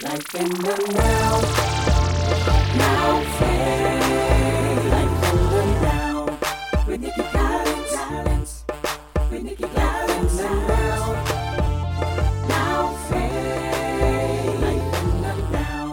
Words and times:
Life 0.00 0.32
in 0.36 0.48
the 0.48 0.76
now. 0.94 1.40
Now 2.76 3.20
phase. 3.38 4.84
Life 4.92 5.24
in 5.28 5.36
the 5.50 5.62
now. 5.82 6.38
With 6.86 7.00
Nikki 7.00 7.22
Collins. 7.32 8.64
With 9.28 9.42
Nikki 9.42 9.64
Collins 9.64 10.36
now. 10.38 11.14
Now 12.48 12.94
phase. 13.08 14.60
Life 14.60 15.02
in 15.02 15.22
the 15.22 15.34
now. 15.50 15.86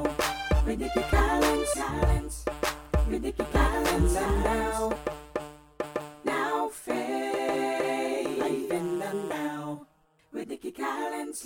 With 0.68 0.80
Nikki 0.80 1.02
Collins. 1.10 1.74
With 3.10 3.22
Nikki 3.24 3.44
Collins 3.52 4.14
now. 4.14 4.94
Now 6.24 6.70
phase. 6.70 8.38
Life 8.38 8.72
in 8.72 9.00
the 9.00 9.14
now. 9.30 9.88
With 10.32 10.48
Nikki 10.48 10.72
Collins. 10.72 11.44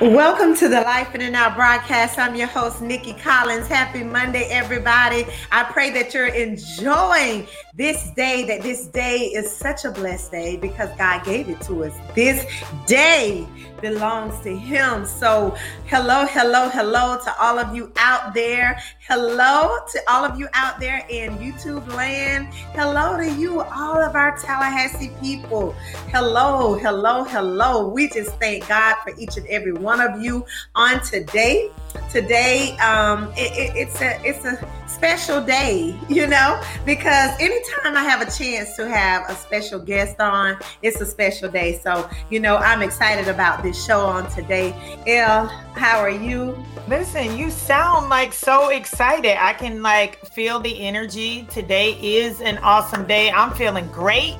Welcome 0.00 0.56
to 0.56 0.68
the 0.70 0.80
Life 0.80 1.14
in 1.14 1.20
the 1.20 1.28
Now 1.28 1.54
broadcast. 1.54 2.18
I'm 2.18 2.34
your 2.34 2.46
host, 2.46 2.80
Nikki 2.80 3.12
Collins. 3.12 3.68
Happy 3.68 4.02
Monday, 4.02 4.44
everybody. 4.44 5.26
I 5.52 5.64
pray 5.64 5.90
that 5.90 6.14
you're 6.14 6.28
enjoying 6.28 7.46
this 7.74 8.10
day, 8.12 8.46
that 8.46 8.62
this 8.62 8.86
day 8.86 9.26
is 9.26 9.54
such 9.54 9.84
a 9.84 9.90
blessed 9.90 10.30
day 10.30 10.56
because 10.56 10.88
God 10.96 11.22
gave 11.22 11.50
it 11.50 11.60
to 11.62 11.84
us. 11.84 11.94
This 12.14 12.46
day 12.86 13.46
belongs 13.80 14.38
to 14.44 14.56
Him. 14.56 15.04
So, 15.04 15.56
hello, 15.86 16.26
hello, 16.26 16.68
hello 16.68 17.18
to 17.24 17.34
all 17.40 17.58
of 17.58 17.74
you 17.74 17.92
out 17.96 18.34
there. 18.34 18.80
Hello 19.06 19.78
to 19.92 20.00
all 20.08 20.24
of 20.24 20.38
you 20.38 20.48
out 20.54 20.78
there 20.80 21.04
in 21.08 21.36
YouTube 21.38 21.86
land. 21.94 22.52
Hello 22.74 23.16
to 23.16 23.30
you, 23.30 23.60
all 23.60 24.02
of 24.02 24.14
our 24.14 24.36
Tallahassee 24.38 25.12
people. 25.20 25.72
Hello, 26.08 26.74
hello, 26.74 27.24
hello. 27.24 27.88
We 27.88 28.08
just 28.08 28.30
thank 28.36 28.68
God 28.68 28.96
for 29.02 29.14
each 29.18 29.36
and 29.36 29.46
every 29.46 29.72
one 29.72 30.00
of 30.00 30.22
you 30.22 30.44
on 30.74 31.02
today. 31.02 31.70
Today, 32.10 32.76
um, 32.78 33.32
it, 33.36 33.52
it, 33.56 33.76
it's 33.76 34.00
a 34.00 34.20
it's 34.24 34.44
a 34.44 34.58
special 34.88 35.40
day, 35.40 35.98
you 36.08 36.26
know, 36.26 36.60
because 36.84 37.30
anytime 37.40 37.96
I 37.96 38.02
have 38.02 38.20
a 38.20 38.30
chance 38.30 38.76
to 38.76 38.88
have 38.88 39.28
a 39.30 39.34
special 39.34 39.78
guest 39.78 40.20
on, 40.20 40.58
it's 40.82 41.00
a 41.00 41.06
special 41.06 41.48
day. 41.48 41.78
So, 41.78 42.08
you 42.28 42.40
know, 42.40 42.56
I'm 42.56 42.82
excited 42.82 43.28
about 43.28 43.62
this 43.62 43.82
show 43.84 44.00
on 44.00 44.30
today. 44.30 44.74
El, 45.06 45.46
how 45.46 45.98
are 45.98 46.10
you? 46.10 46.56
Listen, 46.88 47.36
you 47.36 47.50
sound 47.50 48.08
like 48.08 48.32
so 48.32 48.70
excited. 48.70 49.42
I 49.42 49.52
can 49.52 49.82
like 49.82 50.24
feel 50.26 50.58
the 50.60 50.80
energy. 50.80 51.46
Today 51.50 51.92
is 52.00 52.40
an 52.40 52.58
awesome 52.58 53.06
day. 53.06 53.30
I'm 53.30 53.52
feeling 53.52 53.86
great. 53.88 54.36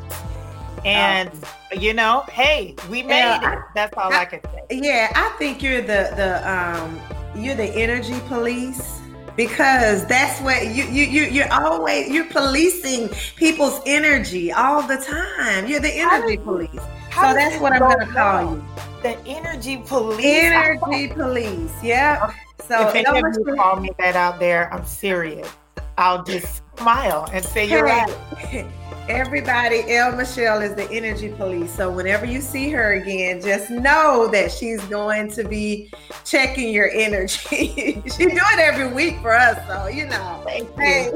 And 0.85 1.31
you 1.73 1.95
know, 1.95 2.25
hey, 2.33 2.75
we 2.89 3.03
made 3.03 3.19
Yeah, 3.19 3.53
it. 3.55 3.59
That's 3.75 3.97
all 3.97 4.13
I, 4.13 4.25
can 4.25 4.41
say. 4.43 4.63
Yeah, 4.71 5.11
I 5.15 5.29
think 5.39 5.63
you're 5.63 5.83
the 5.83 6.13
the 6.17 6.51
um 6.51 7.01
you're 7.35 7.55
the 7.55 7.65
energy 7.75 8.19
police 8.29 8.99
because 9.37 10.07
that's 10.07 10.41
what 10.41 10.67
you 10.67 10.85
you 10.85 11.05
you 11.05 11.23
you're 11.25 11.53
always 11.53 12.09
you're 12.09 12.25
policing 12.27 13.09
people's 13.37 13.81
energy 13.87 14.53
all 14.53 14.83
the 14.83 14.97
time. 14.97 15.67
You're 15.67 15.81
the 15.81 15.93
energy 15.93 16.37
does- 16.37 16.45
police. 16.45 16.81
how 17.11 17.29
So 17.31 17.35
that's 17.35 17.61
what 17.61 17.73
I'm 17.75 17.81
gonna 17.81 18.07
call 18.07 18.55
you. 18.57 18.65
The 19.03 19.19
energy 19.27 19.79
police. 19.87 20.25
Energy 20.25 21.09
police. 21.09 21.73
Yep. 21.83 22.33
So 22.69 22.89
if 22.89 22.95
any 22.95 23.03
don't 23.05 23.27
of 23.27 23.35
you 23.49 23.57
call 23.57 23.81
me 23.81 23.91
that 23.99 24.15
out 24.15 24.39
there, 24.39 24.73
I'm 24.73 24.85
serious. 24.85 25.49
I'll 26.01 26.25
just 26.25 26.63
smile 26.79 27.29
and 27.33 27.45
say 27.45 27.69
you're 27.69 27.85
right. 27.85 28.09
Everybody, 29.09 29.83
El 29.93 30.17
Michelle 30.17 30.63
is 30.63 30.75
the 30.75 30.89
energy 30.91 31.29
police. 31.29 31.71
So 31.75 31.91
whenever 31.91 32.25
you 32.25 32.41
see 32.41 32.71
her 32.71 32.95
again, 32.95 33.41
just 33.43 33.69
know 33.71 34.29
that 34.29 34.51
she's 34.51 34.83
going 34.85 35.31
to 35.33 35.45
be 35.45 35.93
checking 36.25 36.73
your 36.73 36.89
energy. 36.91 38.01
she 38.17 38.27
do 38.27 38.31
it 38.35 38.59
every 38.61 38.93
week 38.93 39.21
for 39.21 39.35
us, 39.35 39.59
so 39.67 39.89
you 39.89 40.07
know. 40.07 40.43
Thank 40.47 40.69
you. 40.71 40.83
Hey, 40.83 41.11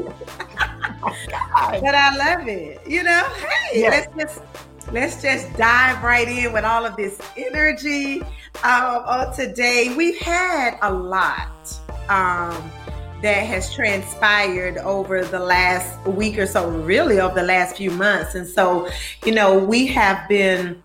Oh, 1.07 1.15
but 1.81 1.95
I 1.95 2.17
love 2.17 2.47
it. 2.49 2.81
You 2.87 3.05
know, 3.05 3.23
hey, 3.71 3.81
Yes. 3.81 4.09
let's 4.17 4.37
just 4.37 4.93
let's 4.93 5.23
just 5.23 5.57
dive 5.57 6.03
right 6.03 6.29
in 6.29 6.53
with 6.53 6.65
all 6.65 6.85
of 6.85 6.97
this 6.97 7.19
energy. 7.37 8.21
Um, 8.63 9.03
on 9.07 9.35
today, 9.35 9.95
we've 9.97 10.19
had 10.19 10.79
a 10.83 10.93
lot 10.93 11.79
um, 12.09 12.71
that 13.25 13.47
has 13.47 13.73
transpired 13.73 14.77
over 14.77 15.25
the 15.25 15.39
last 15.39 15.99
week 16.07 16.39
or 16.39 16.45
so, 16.45 16.69
really 16.69 17.21
over 17.21 17.35
the 17.35 17.47
last 17.47 17.75
few 17.75 17.91
months, 17.91 18.35
and 18.35 18.47
so 18.47 18.87
you 19.25 19.33
know 19.33 19.57
we 19.57 19.87
have 19.87 20.29
been 20.29 20.83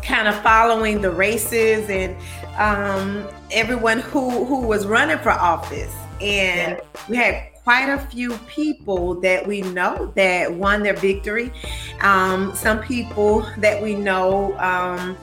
kind 0.00 0.28
of 0.28 0.40
following 0.42 1.02
the 1.02 1.10
races 1.10 1.90
and 1.90 2.16
um, 2.56 3.26
everyone 3.50 3.98
who 3.98 4.44
who 4.44 4.60
was 4.60 4.86
running 4.86 5.18
for 5.18 5.32
office, 5.32 5.92
and 6.20 6.80
we 7.08 7.16
had 7.16 7.48
quite 7.64 7.88
a 7.88 7.98
few 7.98 8.38
people 8.46 9.20
that 9.20 9.44
we 9.44 9.60
know 9.60 10.12
that 10.14 10.52
won 10.52 10.84
their 10.84 10.94
victory. 10.94 11.50
Um, 12.00 12.54
some 12.54 12.80
people 12.80 13.44
that 13.58 13.82
we 13.82 13.96
know 13.96 14.56
um, 14.60 15.16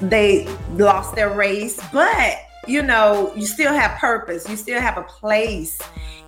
they 0.00 0.46
lost 0.74 1.16
their 1.16 1.30
race, 1.30 1.80
but 1.92 2.36
you 2.66 2.82
know, 2.82 3.32
you 3.34 3.46
still 3.46 3.72
have 3.72 3.98
purpose. 3.98 4.48
You 4.48 4.56
still 4.56 4.80
have 4.80 4.98
a 4.98 5.02
place 5.02 5.78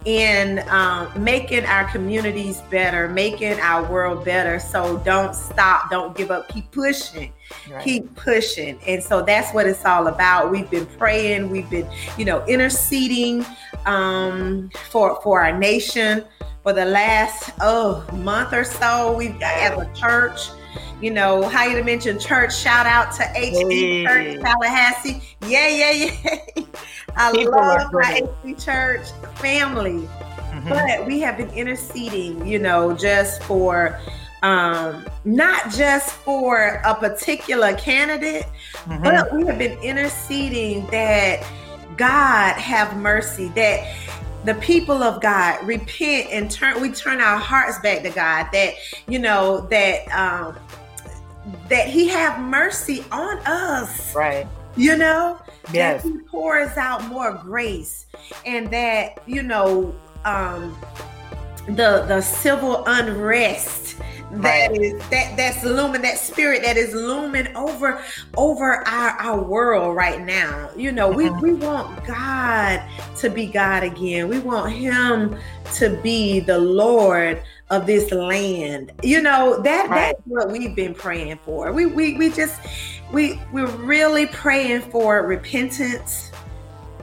in 0.04 0.58
um, 0.68 1.10
making 1.22 1.64
our 1.64 1.84
communities 1.90 2.60
better, 2.70 3.08
making 3.08 3.58
our 3.60 3.90
world 3.90 4.24
better. 4.24 4.58
So 4.58 4.98
don't 4.98 5.34
stop, 5.34 5.90
don't 5.90 6.16
give 6.16 6.30
up, 6.30 6.48
keep 6.48 6.70
pushing 6.70 7.32
Right. 7.70 7.84
keep 7.84 8.14
pushing 8.16 8.78
and 8.86 9.02
so 9.02 9.22
that's 9.22 9.52
what 9.52 9.66
it's 9.66 9.84
all 9.84 10.06
about 10.06 10.50
we've 10.50 10.68
been 10.70 10.86
praying 10.86 11.50
we've 11.50 11.68
been 11.68 11.86
you 12.16 12.24
know 12.24 12.44
interceding 12.46 13.44
um 13.84 14.70
for 14.90 15.20
for 15.22 15.42
our 15.42 15.56
nation 15.56 16.24
for 16.62 16.72
the 16.72 16.84
last 16.86 17.52
oh 17.60 18.04
month 18.14 18.54
or 18.54 18.64
so 18.64 19.14
we've 19.14 19.40
as 19.42 19.78
a 19.78 19.90
church 19.94 20.40
you 21.00 21.10
know 21.10 21.42
how 21.48 21.64
you 21.64 21.82
mentioned 21.84 22.20
church 22.20 22.56
shout 22.56 22.86
out 22.86 23.12
to 23.12 23.22
hd 23.22 23.70
Hey. 23.70 24.04
church 24.06 24.40
tallahassee 24.42 25.22
yeah 25.46 25.68
yeah 25.68 25.90
yeah 25.90 26.64
i 27.16 27.32
People 27.32 27.52
love 27.52 27.92
my 27.92 28.20
hd 28.44 28.64
church 28.64 29.06
family 29.36 30.08
Mhm. 30.54 30.68
but 30.68 31.06
we 31.06 31.18
have 31.20 31.36
been 31.36 31.50
interceding 31.50 32.46
you 32.46 32.58
know 32.60 32.92
just 32.94 33.42
for 33.42 33.98
um 34.44 35.04
not 35.24 35.70
just 35.72 36.12
for 36.12 36.80
a 36.84 36.94
particular 36.94 37.74
candidate 37.74 38.46
Mhm. 38.86 39.02
but 39.02 39.34
we 39.34 39.44
have 39.46 39.58
been 39.58 39.76
interceding 39.80 40.86
that 40.92 41.44
god 41.96 42.54
have 42.56 42.96
mercy 42.96 43.48
that 43.56 43.84
the 44.44 44.54
people 44.56 45.02
of 45.02 45.20
god 45.22 45.64
repent 45.66 46.28
and 46.30 46.50
turn 46.50 46.80
we 46.80 46.90
turn 46.90 47.20
our 47.20 47.38
hearts 47.38 47.78
back 47.80 48.02
to 48.02 48.10
god 48.10 48.46
that 48.52 48.74
you 49.08 49.18
know 49.18 49.62
that 49.70 50.06
um 50.08 50.56
that 51.68 51.88
he 51.88 52.08
have 52.08 52.38
mercy 52.40 53.04
on 53.12 53.38
us 53.46 54.14
Right. 54.14 54.46
you 54.76 54.96
know 54.96 55.38
Yes. 55.72 56.02
that 56.02 56.08
he 56.08 56.18
pours 56.18 56.76
out 56.76 57.04
more 57.08 57.32
grace 57.32 58.06
and 58.44 58.70
that 58.70 59.18
you 59.26 59.42
know 59.42 59.94
um 60.26 60.76
the 61.66 62.04
the 62.06 62.20
civil 62.20 62.84
unrest 62.86 63.96
that 64.32 64.70
Right. 64.70 64.80
is 64.80 65.00
that 65.10 65.36
that's 65.36 65.62
looming 65.64 66.02
that 66.02 66.18
spirit 66.18 66.62
that 66.62 66.76
is 66.76 66.92
looming 66.94 67.54
over 67.56 68.00
over 68.36 68.86
our 68.88 69.10
our 69.20 69.40
world 69.42 69.94
right 69.96 70.20
now 70.20 70.70
you 70.76 70.90
know 70.92 71.08
we 71.08 71.26
Mhm. 71.26 71.40
we 71.40 71.52
want 71.54 72.04
god 72.04 72.82
to 73.18 73.30
be 73.30 73.46
god 73.46 73.82
again 73.84 74.28
we 74.28 74.38
want 74.40 74.72
him 74.72 75.36
to 75.74 75.90
be 76.02 76.40
the 76.40 76.58
lord 76.58 77.42
of 77.70 77.86
this 77.86 78.10
land 78.12 78.92
you 79.02 79.20
know 79.22 79.60
that 79.62 79.88
Right. 79.88 80.14
that's 80.14 80.20
what 80.26 80.50
we've 80.50 80.74
been 80.74 80.94
praying 80.94 81.38
for 81.44 81.72
we 81.72 81.86
we 81.86 82.16
we 82.16 82.30
just 82.30 82.60
we 83.12 83.40
we're 83.52 83.66
really 83.66 84.26
praying 84.26 84.80
for 84.82 85.22
repentance 85.22 86.32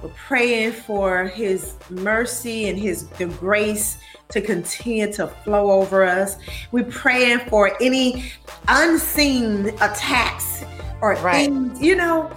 we're 0.04 0.10
praying 0.28 0.72
for 0.74 1.26
his 1.26 1.76
mercy 1.90 2.68
and 2.70 2.78
his 2.80 3.08
the 3.08 3.26
grace 3.28 3.98
to 4.32 4.42
continue 4.42 5.12
to 5.14 5.28
flow 5.28 5.72
over 5.72 6.04
us 6.04 6.38
we're 6.72 6.84
praying 6.86 7.40
for 7.50 7.72
any 7.82 8.32
unseen 8.68 9.68
attacks 9.82 10.64
or 11.02 11.16
Right. 11.16 11.48
things 11.48 11.82
you 11.82 11.96
know 11.96 12.30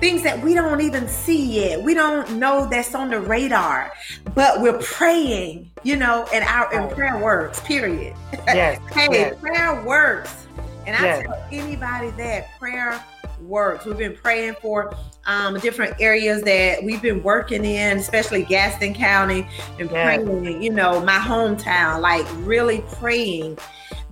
things 0.00 0.22
that 0.22 0.42
we 0.42 0.54
don't 0.54 0.80
even 0.80 1.06
see 1.06 1.60
yet 1.68 1.82
we 1.82 1.94
don't 1.94 2.32
know 2.38 2.66
that's 2.68 2.94
on 2.94 3.10
the 3.10 3.20
radar 3.20 3.92
but 4.34 4.60
we're 4.60 4.78
praying 4.78 5.70
you 5.82 5.96
know 5.96 6.26
and 6.32 6.44
our 6.44 6.72
and 6.74 6.86
Right. 6.86 6.94
prayer 6.94 7.18
works 7.18 7.60
period 7.60 8.14
Yes. 8.46 8.78
Hey, 8.92 9.08
yes. 9.10 9.34
prayer 9.40 9.82
works. 9.84 10.46
And 10.86 10.96
I 10.96 11.02
Yes. 11.02 11.22
tell 11.24 11.42
anybody 11.52 12.10
that 12.18 12.48
prayer 12.58 13.02
works. 13.42 13.84
We've 13.84 13.98
been 13.98 14.16
praying 14.16 14.56
for 14.60 14.94
um, 15.26 15.58
different 15.60 15.94
areas 16.00 16.42
that 16.42 16.82
we've 16.82 17.02
been 17.02 17.22
working 17.22 17.64
in, 17.64 17.98
especially 17.98 18.44
Gadsden 18.44 18.94
County, 18.94 19.46
and 19.78 19.90
Yes. 19.90 20.22
praying, 20.24 20.62
you 20.62 20.70
know, 20.70 21.00
my 21.00 21.18
hometown, 21.18 22.00
like 22.00 22.26
really 22.38 22.84
praying 22.98 23.58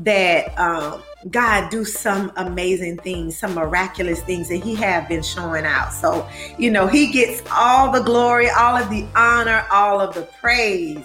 that 0.00 0.58
um, 0.58 1.02
God 1.30 1.70
do 1.70 1.84
some 1.84 2.32
amazing 2.36 2.96
things, 2.98 3.38
some 3.38 3.54
miraculous 3.54 4.22
things 4.22 4.48
that 4.48 4.62
He 4.62 4.74
have 4.76 5.08
been 5.08 5.22
showing 5.22 5.64
out. 5.66 5.92
So, 5.92 6.26
you 6.58 6.70
know, 6.70 6.86
He 6.86 7.08
gets 7.12 7.42
all 7.52 7.90
the 7.92 8.00
glory, 8.00 8.48
all 8.50 8.76
of 8.76 8.88
the 8.88 9.06
honor, 9.14 9.64
all 9.70 10.00
of 10.00 10.14
the 10.14 10.22
praise. 10.40 11.04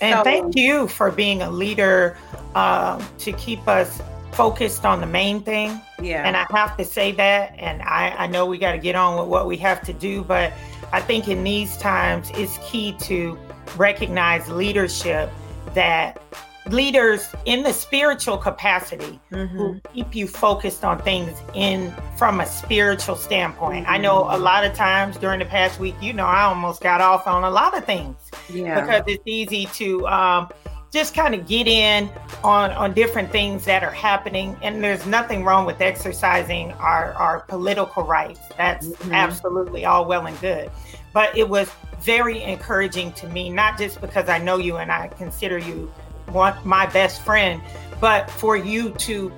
And 0.00 0.16
So- 0.18 0.24
thank 0.24 0.56
you 0.56 0.86
for 0.88 1.10
being 1.10 1.42
a 1.42 1.50
leader 1.50 2.16
um, 2.54 3.04
to 3.18 3.32
keep 3.32 3.66
us 3.68 4.00
focused 4.32 4.84
on 4.84 5.00
the 5.00 5.06
main 5.06 5.42
thing. 5.42 5.80
Yeah. 6.00 6.26
And 6.26 6.36
I 6.36 6.46
have 6.50 6.76
to 6.76 6.84
say 6.84 7.12
that. 7.12 7.54
And 7.58 7.82
I, 7.82 8.14
I 8.18 8.26
know 8.26 8.46
we 8.46 8.58
got 8.58 8.72
to 8.72 8.78
get 8.78 8.94
on 8.94 9.18
with 9.18 9.28
what 9.28 9.46
we 9.46 9.56
have 9.58 9.82
to 9.82 9.92
do, 9.92 10.22
but 10.24 10.52
I 10.92 11.00
think 11.00 11.28
in 11.28 11.44
these 11.44 11.76
times 11.76 12.30
it's 12.34 12.58
key 12.62 12.92
to 13.00 13.38
recognize 13.76 14.48
leadership 14.48 15.30
that 15.74 16.20
leaders 16.66 17.28
in 17.46 17.62
the 17.62 17.72
spiritual 17.72 18.36
capacity 18.36 19.18
Mhm. 19.32 19.48
who 19.48 19.80
keep 19.92 20.14
you 20.14 20.26
focused 20.28 20.84
on 20.84 20.98
things 21.00 21.40
in 21.54 21.92
from 22.16 22.40
a 22.40 22.46
spiritual 22.46 23.16
standpoint. 23.16 23.86
I 23.88 23.96
know 23.98 24.26
a 24.30 24.38
lot 24.38 24.64
of 24.64 24.74
times 24.74 25.16
during 25.16 25.38
the 25.38 25.46
past 25.46 25.80
week, 25.80 25.96
you 26.00 26.12
know, 26.12 26.26
I 26.26 26.42
almost 26.42 26.80
got 26.82 27.00
off 27.00 27.26
on 27.26 27.44
a 27.44 27.50
lot 27.50 27.76
of 27.76 27.84
things 27.84 28.16
yeah. 28.52 28.80
because 28.80 29.02
it's 29.06 29.22
easy 29.26 29.66
to 29.74 30.06
um, 30.06 30.48
just 30.92 31.14
kind 31.14 31.34
of 31.34 31.46
get 31.46 31.66
in 31.68 32.10
on 32.42 32.70
on 32.72 32.92
different 32.94 33.30
things 33.30 33.64
that 33.64 33.82
are 33.84 33.90
happening 33.92 34.56
and 34.62 34.82
there's 34.82 35.06
nothing 35.06 35.44
wrong 35.44 35.64
with 35.66 35.80
exercising 35.80 36.72
our 36.72 37.12
our 37.14 37.40
political 37.40 38.02
rights. 38.04 38.40
That's 38.56 38.86
Mhm. 38.88 39.14
absolutely 39.14 39.84
all 39.84 40.04
well 40.04 40.26
and 40.26 40.38
good. 40.40 40.70
But 41.12 41.36
it 41.36 41.48
was 41.48 41.70
very 42.00 42.42
encouraging 42.42 43.12
to 43.12 43.26
me 43.28 43.50
not 43.50 43.76
just 43.76 44.00
because 44.00 44.30
i 44.30 44.38
know 44.38 44.56
you 44.56 44.78
and 44.78 44.90
i 44.90 45.06
consider 45.18 45.58
you 45.58 45.92
one 46.28 46.54
my 46.64 46.86
best 46.86 47.20
friend 47.22 47.60
but 48.00 48.30
for 48.30 48.56
you 48.56 48.88
to 48.92 49.30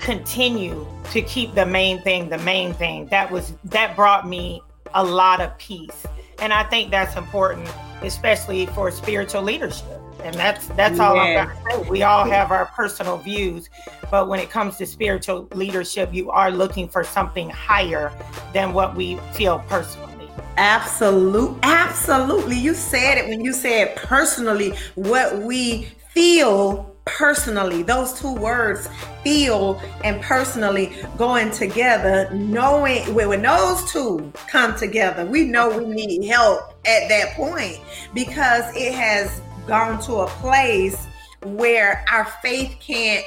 continue 0.00 0.84
to 1.12 1.22
keep 1.22 1.54
the 1.54 1.64
main 1.64 2.00
thing 2.02 2.28
the 2.28 2.38
main 2.38 2.74
thing. 2.74 3.06
That 3.06 3.30
was 3.30 3.52
that 3.66 3.94
brought 3.94 4.26
me 4.26 4.60
a 4.92 5.04
lot 5.04 5.40
of 5.40 5.56
peace. 5.58 6.04
And 6.40 6.52
i 6.52 6.64
think 6.64 6.90
that's 6.90 7.14
important 7.16 7.68
especially 8.02 8.66
for 8.66 8.90
spiritual 8.90 9.42
leadership 9.42 9.99
and 10.22 10.34
that's 10.34 10.66
that's 10.68 10.98
all 10.98 11.18
i'm 11.18 11.48
gonna 11.48 11.82
say 11.82 11.88
we 11.90 12.02
all 12.02 12.24
have 12.24 12.50
our 12.50 12.66
personal 12.66 13.16
views 13.16 13.68
but 14.10 14.28
when 14.28 14.40
it 14.40 14.50
comes 14.50 14.76
to 14.76 14.86
spiritual 14.86 15.48
leadership 15.54 16.12
you 16.12 16.30
are 16.30 16.50
looking 16.50 16.88
for 16.88 17.04
something 17.04 17.48
higher 17.50 18.12
than 18.52 18.72
what 18.72 18.94
we 18.94 19.16
feel 19.32 19.58
personally 19.68 20.10
Absolute, 20.56 21.56
absolutely. 21.62 22.56
You 22.56 22.74
said 22.74 23.18
it 23.18 23.28
when 23.28 23.40
you 23.40 23.52
said 23.52 23.96
personally 23.96 24.74
what 24.94 25.38
we 25.38 25.88
feel 26.12 26.94
personally. 27.04 27.82
Those 27.82 28.18
two 28.18 28.34
words, 28.34 28.88
feel 29.22 29.80
and 30.04 30.20
personally, 30.20 30.92
going 31.16 31.50
together. 31.50 32.30
Knowing 32.32 33.14
when 33.14 33.42
those 33.42 33.90
two 33.90 34.32
come 34.48 34.76
together, 34.76 35.24
we 35.24 35.44
know 35.44 35.78
we 35.78 35.86
need 35.86 36.26
help 36.26 36.74
at 36.86 37.08
that 37.08 37.34
point 37.34 37.78
because 38.14 38.64
it 38.76 38.94
has 38.94 39.40
gone 39.66 40.00
to 40.02 40.14
a 40.20 40.26
place 40.26 41.06
where 41.42 42.04
our 42.12 42.26
faith 42.42 42.76
can't 42.80 43.24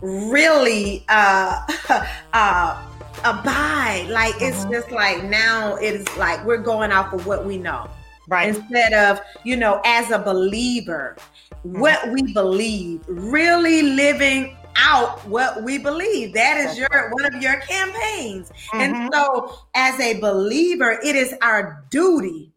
really 0.00 1.04
uh 1.08 1.60
uh 2.32 2.82
abide. 3.24 4.06
Like 4.10 4.34
it's 4.40 4.64
Mhm. 4.64 4.70
just 4.72 4.90
like 4.90 5.24
now 5.24 5.76
it's 5.76 6.14
like 6.16 6.44
we're 6.44 6.58
going 6.58 6.92
off 6.92 7.12
of 7.12 7.26
what 7.26 7.44
we 7.46 7.56
know. 7.56 7.88
Right. 8.28 8.48
Instead 8.48 8.92
of 8.92 9.20
you 9.44 9.56
know 9.56 9.80
as 9.84 10.10
a 10.10 10.18
believer 10.18 11.16
what 11.62 12.10
we 12.10 12.32
believe 12.34 13.00
really 13.06 13.82
living 13.82 14.56
out 14.76 15.26
what 15.28 15.62
we 15.62 15.78
believe. 15.78 16.34
That 16.34 16.56
is 16.58 16.76
your 16.76 17.10
one 17.12 17.24
of 17.34 17.40
your 17.40 17.60
campaigns. 17.60 18.50
Mhm. 18.72 18.80
and 18.80 19.14
so 19.14 19.54
as 19.74 19.98
a 20.00 20.20
believer 20.20 20.98
it 21.02 21.16
is 21.16 21.34
our 21.42 21.84
duty 21.90 22.50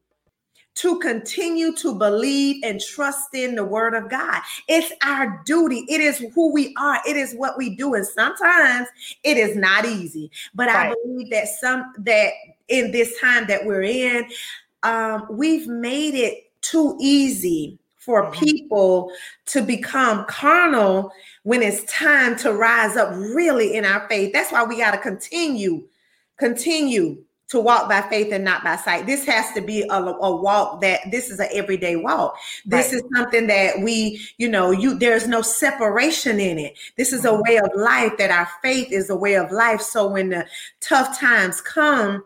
to 0.77 0.99
continue 0.99 1.75
to 1.75 1.95
believe 1.95 2.63
and 2.63 2.79
trust 2.79 3.33
in 3.33 3.55
the 3.55 3.63
word 3.63 3.95
of 3.95 4.09
God. 4.09 4.41
It's 4.67 4.91
our 5.03 5.41
duty. 5.45 5.85
It 5.89 6.01
is 6.01 6.23
who 6.35 6.51
we 6.53 6.75
are. 6.79 6.99
It 7.07 7.17
is 7.17 7.33
what 7.33 7.57
we 7.57 7.75
do. 7.75 7.95
And 7.95 8.05
sometimes 8.05 8.87
it 9.23 9.37
is 9.37 9.55
not 9.55 9.85
easy. 9.85 10.29
But 10.53 10.69
I 10.69 10.93
believe 11.03 11.31
that 11.31 11.47
some 11.47 11.93
that 11.99 12.31
in 12.67 12.91
this 12.91 13.19
time 13.19 13.47
that 13.47 13.65
we're 13.65 13.83
in, 13.83 14.29
um, 14.83 15.25
we've 15.31 15.67
made 15.67 16.13
it 16.13 16.51
too 16.61 16.95
easy 16.99 17.79
for 17.97 18.27
Mhm. 18.27 18.33
people 18.33 19.11
to 19.47 19.61
become 19.61 20.25
carnal 20.25 21.11
when 21.43 21.61
it's 21.61 21.83
time 21.91 22.35
to 22.37 22.53
rise 22.53 22.95
up 22.95 23.09
really 23.13 23.75
in 23.75 23.83
our 23.83 24.07
faith. 24.07 24.31
That's 24.31 24.51
why 24.51 24.63
we 24.63 24.77
got 24.77 24.91
to 24.91 24.97
continue, 24.97 25.87
continue 26.37 27.23
to 27.49 27.59
walk 27.59 27.87
by 27.87 28.01
faith 28.01 28.31
and 28.33 28.43
not 28.43 28.63
by 28.63 28.75
sight. 28.75 29.05
This 29.05 29.25
has 29.25 29.53
to 29.53 29.61
be 29.61 29.83
a, 29.83 29.95
a 29.95 30.35
walk 30.35 30.81
that 30.81 30.99
this 31.11 31.29
is 31.29 31.39
an 31.39 31.47
everyday 31.53 31.95
walk. 31.95 32.35
This 32.65 32.87
Right. 32.87 32.95
is 32.95 33.03
something 33.15 33.47
that 33.47 33.79
we, 33.81 34.19
you 34.37 34.49
know, 34.49 34.71
you 34.71 34.97
there's 34.97 35.27
no 35.27 35.41
separation 35.41 36.39
in 36.39 36.59
it. 36.59 36.77
This 36.97 37.13
is 37.13 37.23
a 37.23 37.29
Mhm. 37.29 37.43
way 37.47 37.57
of 37.57 37.69
life 37.75 38.17
that 38.17 38.31
our 38.31 38.49
faith 38.61 38.91
is 38.91 39.09
a 39.09 39.15
way 39.15 39.35
of 39.35 39.51
life. 39.51 39.81
So 39.81 40.07
when 40.07 40.29
the 40.29 40.45
tough 40.81 41.17
times 41.19 41.61
come, 41.61 42.23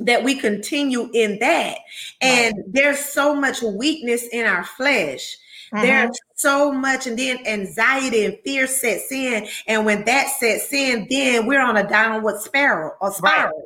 that 0.00 0.22
we 0.22 0.34
continue 0.36 1.10
in 1.12 1.38
that. 1.40 1.78
And 2.20 2.54
there's 2.68 3.00
so 3.00 3.34
much 3.34 3.62
weakness 3.62 4.24
in 4.32 4.46
our 4.46 4.64
flesh. 4.64 5.36
Mhm. 5.72 5.82
There's 5.82 6.18
so 6.36 6.70
much, 6.72 7.06
and 7.08 7.18
then 7.18 7.44
anxiety 7.46 8.24
and 8.24 8.38
fear 8.44 8.66
sets 8.68 9.10
in. 9.10 9.48
And 9.66 9.84
when 9.84 10.04
that 10.04 10.28
sets 10.38 10.72
in, 10.72 11.06
then 11.10 11.46
we're 11.46 11.60
on 11.60 11.76
a 11.76 11.88
downward 11.88 12.40
spiral 12.40 12.92
or 13.00 13.10
spiral. 13.12 13.52
right 13.56 13.64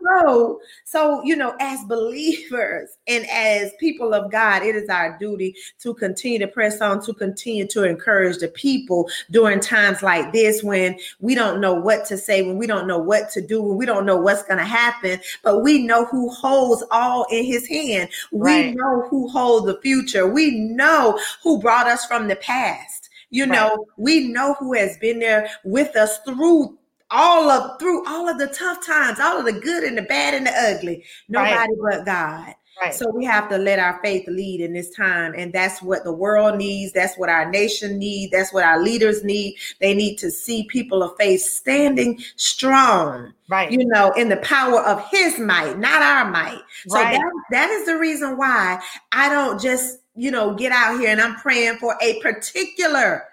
So, 0.00 0.60
so 0.84 1.22
you 1.24 1.36
know, 1.36 1.54
as 1.60 1.82
believers 1.84 2.96
and 3.06 3.26
as 3.30 3.72
people 3.78 4.14
of 4.14 4.30
God, 4.30 4.62
it 4.62 4.76
is 4.76 4.88
our 4.88 5.16
duty 5.18 5.54
to 5.80 5.94
continue 5.94 6.38
to 6.38 6.48
press 6.48 6.80
on, 6.80 7.02
to 7.04 7.14
continue 7.14 7.66
to 7.68 7.84
encourage 7.84 8.38
the 8.38 8.48
people 8.48 9.08
during 9.30 9.60
times 9.60 10.02
like 10.02 10.32
this 10.32 10.62
when 10.62 10.98
we 11.20 11.34
don't 11.34 11.60
know 11.60 11.74
what 11.74 12.04
to 12.06 12.16
say, 12.16 12.42
when 12.42 12.58
we 12.58 12.66
don't 12.66 12.86
know 12.86 12.98
what 12.98 13.30
to 13.30 13.40
do, 13.40 13.62
when 13.62 13.76
we 13.76 13.86
don't 13.86 14.06
know 14.06 14.16
what's 14.16 14.42
going 14.44 14.58
to 14.58 14.64
happen, 14.64 15.20
but 15.42 15.62
we 15.62 15.86
know 15.86 16.04
who 16.06 16.28
holds 16.30 16.84
all 16.90 17.26
in 17.30 17.44
his 17.44 17.66
hand. 17.66 18.10
We 18.32 18.48
Right. 18.48 18.74
know 18.74 19.06
who 19.08 19.28
holds 19.28 19.66
the 19.66 19.80
future. 19.80 20.26
We 20.26 20.50
know 20.52 21.18
who 21.42 21.60
brought 21.60 21.86
us 21.86 22.06
from 22.06 22.28
the 22.28 22.36
past. 22.36 23.08
You 23.30 23.44
know, 23.46 23.86
we 23.98 24.28
know 24.28 24.54
who 24.54 24.72
has 24.72 24.96
been 24.98 25.18
there 25.18 25.50
with 25.64 25.94
us 25.96 26.18
through 26.20 26.78
all 27.10 27.50
of 27.50 27.78
through 27.78 28.06
all 28.06 28.28
of 28.28 28.38
the 28.38 28.48
tough 28.48 28.84
times, 28.84 29.20
all 29.20 29.38
of 29.38 29.46
the 29.46 29.60
good 29.60 29.84
and 29.84 29.96
the 29.96 30.02
bad 30.02 30.34
and 30.34 30.46
the 30.46 30.52
ugly. 30.52 31.04
Nobody 31.28 31.72
but 31.80 32.04
God. 32.04 32.54
right 32.80 32.94
So 32.94 33.10
we 33.10 33.24
have 33.24 33.48
to 33.48 33.58
let 33.58 33.78
our 33.78 34.00
faith 34.02 34.26
lead 34.28 34.60
in 34.60 34.72
this 34.72 34.90
time. 34.90 35.34
And 35.36 35.52
that's 35.52 35.82
what 35.82 36.04
the 36.04 36.12
world 36.12 36.58
needs. 36.58 36.92
That's 36.92 37.16
what 37.16 37.28
our 37.28 37.50
nation 37.50 37.98
needs. 37.98 38.32
That's 38.32 38.52
what 38.52 38.64
our 38.64 38.82
leaders 38.82 39.24
need. 39.24 39.56
They 39.80 39.94
need 39.94 40.16
to 40.18 40.30
see 40.30 40.64
people 40.64 41.02
of 41.02 41.16
faith 41.16 41.42
standing 41.42 42.22
strong, 42.36 43.32
right 43.48 43.70
you 43.70 43.84
know, 43.84 44.12
in 44.12 44.28
the 44.28 44.36
power 44.38 44.80
of 44.80 45.04
his 45.10 45.38
might, 45.38 45.78
not 45.78 46.02
our 46.02 46.30
might. 46.30 46.62
So 46.86 46.98
Right. 46.98 47.12
that, 47.12 47.32
that 47.50 47.70
is 47.70 47.86
the 47.86 47.96
reason 47.98 48.36
why 48.36 48.82
I 49.12 49.28
don't 49.28 49.60
just, 49.60 49.98
you 50.14 50.30
know, 50.30 50.54
get 50.54 50.72
out 50.72 51.00
here 51.00 51.10
and 51.10 51.20
I'm 51.20 51.36
praying 51.36 51.78
for 51.78 51.96
a 52.02 52.20
particular 52.20 53.24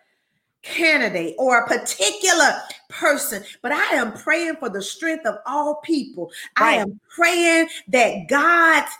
candidate 0.65 1.35
or 1.37 1.59
a 1.59 1.67
particular 1.67 2.59
person, 2.89 3.43
but 3.61 3.71
I 3.71 3.95
am 3.95 4.13
praying 4.13 4.55
for 4.57 4.69
the 4.69 4.81
strength 4.81 5.25
of 5.25 5.37
all 5.45 5.75
people. 5.83 6.31
I 6.55 6.73
am 6.73 6.99
praying 7.09 7.69
that 7.89 8.27
God's 8.27 8.91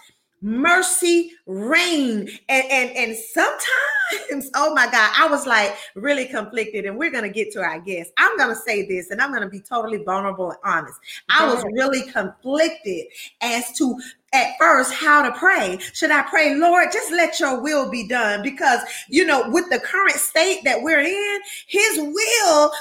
mercy 0.42 1.32
reign. 1.48 2.30
And 2.50 2.72
and 2.72 2.92
and 2.92 3.18
sometimes 3.18 4.52
oh 4.56 4.74
my 4.76 4.86
god 4.86 5.12
i 5.18 5.28
was 5.28 5.48
like 5.48 5.76
really 5.96 6.26
conflicted 6.26 6.86
and 6.86 6.98
we're 6.98 7.10
gonna 7.10 7.30
get 7.30 7.52
to 7.52 7.60
our 7.60 7.80
guest 7.80 8.12
i'm 8.18 8.38
gonna 8.38 8.56
say 8.56 8.86
this 8.88 9.10
and 9.10 9.20
i'm 9.20 9.34
gonna 9.34 9.50
be 9.50 9.60
totally 9.60 9.98
vulnerable 10.04 10.52
and 10.52 10.60
honest. 10.64 11.00
I 11.30 11.52
was 11.52 11.64
really 11.74 12.04
conflicted 12.12 13.08
as 13.42 13.72
to 13.78 14.00
at 14.36 14.54
first 14.60 14.94
how 14.94 15.22
to 15.22 15.32
pray 15.40 15.78
should 15.94 16.12
i 16.12 16.22
pray 16.24 16.56
lord 16.56 16.90
just 16.92 17.12
let 17.12 17.40
your 17.40 17.62
will 17.62 17.90
be 17.90 18.08
done 18.08 18.44
because 18.44 18.82
you 19.10 19.26
know 19.26 19.50
with 19.50 19.70
the 19.70 19.80
current 19.80 20.18
state 20.18 20.60
that 20.66 20.82
we're 20.82 21.02
in 21.02 21.40
his 21.68 21.98
will 22.00 22.72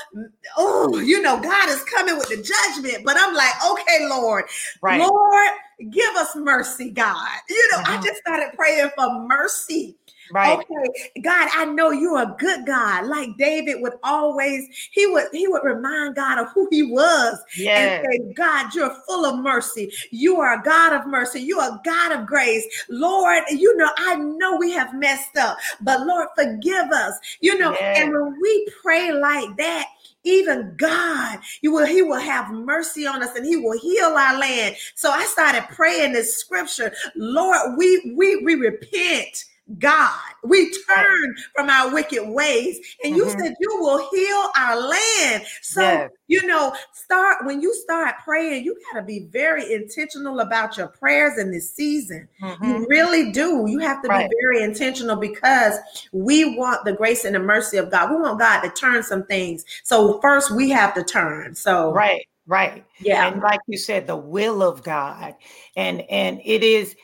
oh 0.58 1.00
you 1.04 1.22
know 1.22 1.40
god 1.40 1.68
is 1.70 1.82
coming 1.84 2.16
with 2.18 2.28
the 2.28 2.36
judgment 2.42 3.04
but 3.04 3.16
i'm 3.18 3.34
like 3.34 3.54
okay 3.70 4.06
lord 4.08 4.44
right 4.82 5.00
Lord, 5.00 5.50
give 5.90 6.14
us 6.16 6.36
mercy, 6.36 6.90
God. 6.90 7.38
You 7.48 7.68
know, 7.72 7.78
I 7.86 7.98
Mhm. 7.98 8.04
just 8.04 8.20
started 8.20 8.52
praying 8.56 8.90
for 8.96 9.08
mercy 9.26 9.96
Right. 10.30 10.58
Okay, 10.58 11.20
God, 11.22 11.48
I 11.52 11.64
know 11.66 11.90
you're 11.90 12.22
a 12.22 12.36
good 12.38 12.66
God. 12.66 13.06
Like 13.06 13.36
David 13.36 13.80
would 13.80 13.94
always, 14.02 14.68
he 14.90 15.06
would 15.06 15.26
he 15.32 15.46
would 15.48 15.62
remind 15.64 16.16
God 16.16 16.38
of 16.38 16.48
who 16.52 16.68
he 16.70 16.82
was 16.82 17.38
Yes. 17.56 18.04
and 18.04 18.12
say, 18.12 18.32
God, 18.34 18.74
you're 18.74 18.94
full 19.06 19.26
of 19.26 19.38
mercy. 19.40 19.92
You 20.10 20.40
are 20.40 20.60
a 20.60 20.62
God 20.62 20.92
of 20.92 21.06
mercy. 21.06 21.40
You 21.40 21.60
are 21.60 21.70
a 21.70 21.80
God 21.84 22.12
of 22.12 22.26
grace. 22.26 22.66
Lord, 22.88 23.42
you 23.50 23.76
know, 23.76 23.90
I 23.96 24.16
know 24.16 24.56
we 24.56 24.72
have 24.72 24.94
messed 24.94 25.36
up, 25.36 25.58
but 25.80 26.06
Lord, 26.06 26.28
forgive 26.36 26.90
us. 26.90 27.18
You 27.40 27.58
know, 27.58 27.72
Yes. 27.72 27.98
and 27.98 28.12
when 28.12 28.40
we 28.40 28.68
pray 28.82 29.12
like 29.12 29.56
that, 29.58 29.88
even 30.24 30.74
God, 30.78 31.38
you 31.60 31.72
will, 31.72 31.86
He 31.86 32.02
will 32.02 32.20
have 32.20 32.50
mercy 32.50 33.06
on 33.06 33.22
us 33.22 33.36
and 33.36 33.44
He 33.44 33.56
will 33.56 33.78
heal 33.78 34.06
our 34.06 34.38
land. 34.38 34.76
So 34.94 35.10
I 35.10 35.24
started 35.24 35.64
praying 35.70 36.12
this 36.12 36.38
scripture. 36.38 36.92
Lord, 37.14 37.76
we 37.76 38.14
we 38.16 38.42
we 38.44 38.54
repent. 38.54 39.44
God, 39.78 40.20
we 40.42 40.70
turn 40.86 41.34
from 41.56 41.70
our 41.70 41.92
wicked 41.92 42.28
ways, 42.28 42.78
and 43.02 43.16
you 43.16 43.24
Mhm. 43.24 43.40
said 43.40 43.54
you 43.58 43.80
will 43.80 44.08
heal 44.10 44.50
our 44.58 44.76
land. 44.78 45.46
So 45.62 45.80
Yes. 45.80 46.10
you 46.26 46.46
know, 46.46 46.74
start 46.92 47.44
when 47.44 47.60
you 47.60 47.74
start 47.74 48.14
praying, 48.24 48.64
you 48.64 48.76
got 48.92 49.00
to 49.00 49.04
be 49.06 49.20
very 49.30 49.72
intentional 49.74 50.40
about 50.40 50.76
your 50.78 50.88
prayers 50.88 51.38
in 51.38 51.50
this 51.50 51.70
season. 51.70 52.28
Mhm. 52.42 52.66
You 52.66 52.86
really 52.88 53.30
do. 53.32 53.66
You 53.68 53.78
have 53.80 54.02
to 54.02 54.08
Right. 54.08 54.28
be 54.28 54.36
very 54.40 54.62
intentional 54.62 55.16
because 55.16 55.78
we 56.12 56.56
want 56.56 56.84
the 56.84 56.92
grace 56.94 57.24
and 57.26 57.34
the 57.34 57.40
mercy 57.40 57.76
of 57.76 57.90
God. 57.90 58.10
We 58.10 58.16
want 58.16 58.38
God 58.38 58.62
to 58.62 58.70
turn 58.70 59.02
some 59.02 59.24
things. 59.26 59.64
So 59.82 60.18
first 60.20 60.50
we 60.50 60.70
have 60.70 60.94
to 60.94 61.02
turn. 61.04 61.54
So 61.54 61.92
Right. 61.92 62.26
Right. 62.46 62.84
yeah. 63.00 63.26
and 63.26 63.40
like 63.42 63.60
you 63.66 63.78
said 63.78 64.06
the 64.06 64.16
will 64.16 64.62
of 64.62 64.82
god 64.82 65.34
and 65.76 66.02
and 66.10 66.40
it 66.44 66.62
is 66.62 66.94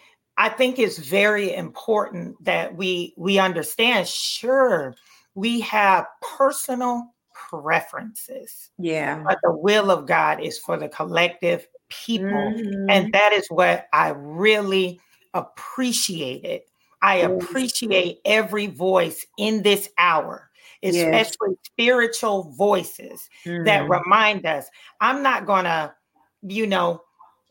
i 0.40 0.49
think 0.49 0.78
it's 0.78 0.99
very 0.99 1.54
important 1.54 2.42
that 2.42 2.75
we 2.75 3.12
we 3.16 3.38
understand 3.38 4.09
sure 4.09 4.94
we 5.35 5.61
have 5.61 6.06
personal 6.23 7.14
preferences 7.35 8.70
yeah. 8.78 9.23
but 9.28 9.38
the 9.42 9.52
will 9.52 9.90
of 9.90 10.06
god 10.06 10.40
is 10.40 10.59
for 10.59 10.76
the 10.78 10.88
collective 10.88 11.66
people 11.90 12.54
Mhm. 12.56 12.88
and 12.90 13.12
that 13.12 13.32
is 13.32 13.47
what 13.50 13.87
i 13.92 14.09
really 14.16 14.99
appreciated 15.35 16.62
i 17.02 17.16
appreciate 17.16 18.18
every 18.25 18.66
voice 18.66 19.26
in 19.38 19.62
this 19.62 19.88
hour 19.99 20.50
Yes. 20.82 20.97
especially 21.26 21.56
spiritual 21.64 22.52
voices 22.56 23.28
that 23.66 23.82
Mhm. 23.82 23.90
remind 23.90 24.47
us 24.47 24.66
i'm 25.00 25.23
not 25.23 25.44
gonna 25.47 25.94
you 26.42 26.66
know 26.66 27.02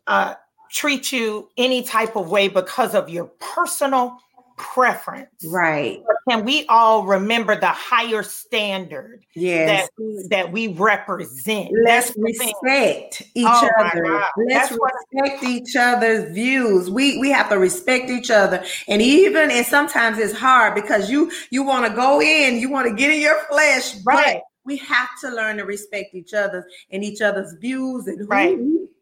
uh 0.07 0.33
treat 0.71 1.11
you 1.11 1.49
any 1.57 1.83
type 1.83 2.15
of 2.15 2.29
way 2.29 2.47
because 2.47 2.95
of 2.95 3.09
your 3.09 3.25
personal 3.39 4.17
preference 4.57 5.29
right. 5.45 6.03
But 6.05 6.17
can 6.29 6.43
we 6.45 6.65
all 6.67 7.05
remember 7.05 7.57
the 7.57 7.67
higher 7.67 8.23
standard 8.23 9.23
Yes. 9.33 9.87
that 9.87 10.03
we, 10.03 10.27
that 10.29 10.51
we 10.51 10.67
represent 10.73 11.71
Let's 11.85 12.07
That's 12.07 12.17
the 12.17 12.33
thing. 12.37 12.53
respect 12.61 13.21
each 13.35 13.47
Oh 13.47 13.69
other. 13.79 14.03
Let's 14.49 14.69
That's 14.69 14.79
respect 15.13 15.43
each 15.43 15.77
other's 15.77 16.33
views. 16.33 16.89
We 16.89 17.17
we 17.19 17.31
have 17.31 17.47
to 17.49 17.57
respect 17.57 18.09
each 18.09 18.29
other. 18.29 18.61
And 18.89 19.01
even 19.01 19.49
and 19.49 19.65
sometimes 19.65 20.17
it's 20.17 20.37
hard 20.37 20.75
because 20.75 21.09
you 21.09 21.31
you 21.51 21.63
want 21.63 21.87
to 21.87 21.93
go 21.95 22.21
in, 22.21 22.59
you 22.59 22.69
want 22.69 22.89
to 22.89 22.93
get 22.93 23.11
in 23.11 23.21
your 23.21 23.41
flesh, 23.49 23.93
but 24.03 24.15
right 24.15 24.41
we 24.65 24.75
have 24.77 25.09
to 25.21 25.29
learn 25.29 25.57
to 25.57 25.63
respect 25.63 26.13
each 26.13 26.33
other 26.33 26.67
and 26.91 27.03
each 27.03 27.21
other's 27.21 27.53
views 27.53 28.07
and 28.07 28.19
who 28.19 28.25
Right. 28.27 28.57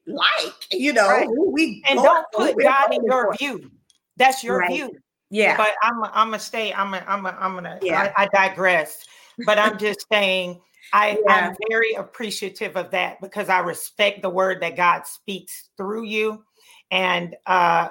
Like, 0.08 0.68
you 0.72 0.94
know, 0.94 1.08
Right. 1.08 1.28
we 1.30 1.84
and 1.90 2.02
don't 2.02 2.26
put 2.34 2.56
god 2.64 2.94
in 2.94 3.04
your 3.06 3.36
view 3.38 3.70
that's 4.16 4.44
your 4.44 4.60
Right. 4.60 4.72
view 4.72 4.92
Yeah. 5.30 5.58
but 5.58 5.74
I'm 5.84 6.04
I'm 6.06 6.28
gonna 6.28 6.40
stay. 6.40 6.74
I'm 6.74 6.92
gonna 6.92 7.06
I'm 7.08 7.24
gonna 7.24 7.38
I'm 7.40 7.54
gonna. 7.54 7.80
Yeah. 7.82 8.12
I, 8.18 8.24
I 8.24 8.28
digress. 8.28 9.06
But 9.46 9.60
I'm 9.60 9.78
just 9.78 10.06
saying. 10.12 10.62
I, 10.94 11.20
Yeah. 11.28 11.50
I'm 11.50 11.56
very 11.70 11.94
appreciative 11.96 12.78
of 12.78 12.92
that 12.92 13.20
because 13.20 13.50
I 13.50 13.60
respect 13.60 14.22
the 14.22 14.30
word 14.30 14.62
that 14.62 14.78
God 14.78 15.06
speaks 15.06 15.68
through 15.76 16.06
you, 16.06 16.46
and 16.92 17.36
uh, 17.46 17.90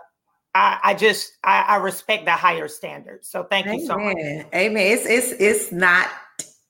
I, 0.54 0.78
I 0.82 0.94
just 0.94 1.32
I, 1.44 1.60
I 1.68 1.76
respect 1.76 2.24
the 2.24 2.32
higher 2.32 2.68
standards. 2.68 3.28
So 3.28 3.44
thank 3.44 3.66
you 3.66 3.86
so 3.86 3.98
much. 3.98 4.16
Amen. 4.16 4.46
Amen. 4.54 4.86
It's 4.86 5.04
it's 5.04 5.32
it's 5.38 5.72
not 5.72 6.08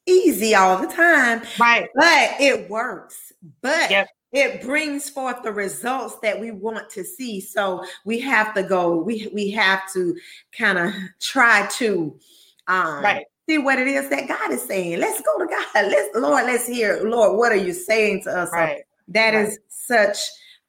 easy 0.07 0.57
all 0.57 0.79
the 0.79 0.89
time, 0.89 1.43
Right. 1.61 1.89
but 1.95 2.41
it 2.41 2.69
works. 2.69 3.33
But 3.63 3.91
Yep. 3.91 4.09
It 4.33 4.63
brings 4.63 5.09
forth 5.09 5.43
the 5.43 5.53
results 5.53 6.17
that 6.23 6.39
we 6.39 6.51
want 6.51 6.91
to 6.91 7.05
see. 7.05 7.41
So 7.41 7.85
we 8.05 8.19
have 8.21 8.55
to 8.55 8.63
go, 8.63 8.97
we 8.97 9.29
we 9.33 9.51
have 9.53 9.91
to 9.93 10.17
kind 10.53 10.79
of 10.79 10.93
try 11.21 11.67
to 11.79 12.19
um 12.67 13.03
Right. 13.03 13.27
see 13.49 13.59
what 13.59 13.79
it 13.79 13.87
is 13.89 14.09
that 14.11 14.29
God 14.29 14.51
is 14.51 14.63
saying. 14.63 14.99
Let's 14.99 15.23
go 15.23 15.39
to 15.39 15.47
God. 15.47 15.67
Let's 15.75 16.15
Lord, 16.17 16.45
let's 16.47 16.67
hear, 16.67 17.01
Lord, 17.05 17.39
what 17.39 17.53
are 17.53 17.57
you 17.57 17.73
saying 17.73 18.25
to 18.25 18.31
us? 18.31 18.51
So 18.51 18.57
Right. 18.57 18.85
that 19.09 19.35
Right. 19.35 19.49
is 19.49 19.59
such 19.69 20.19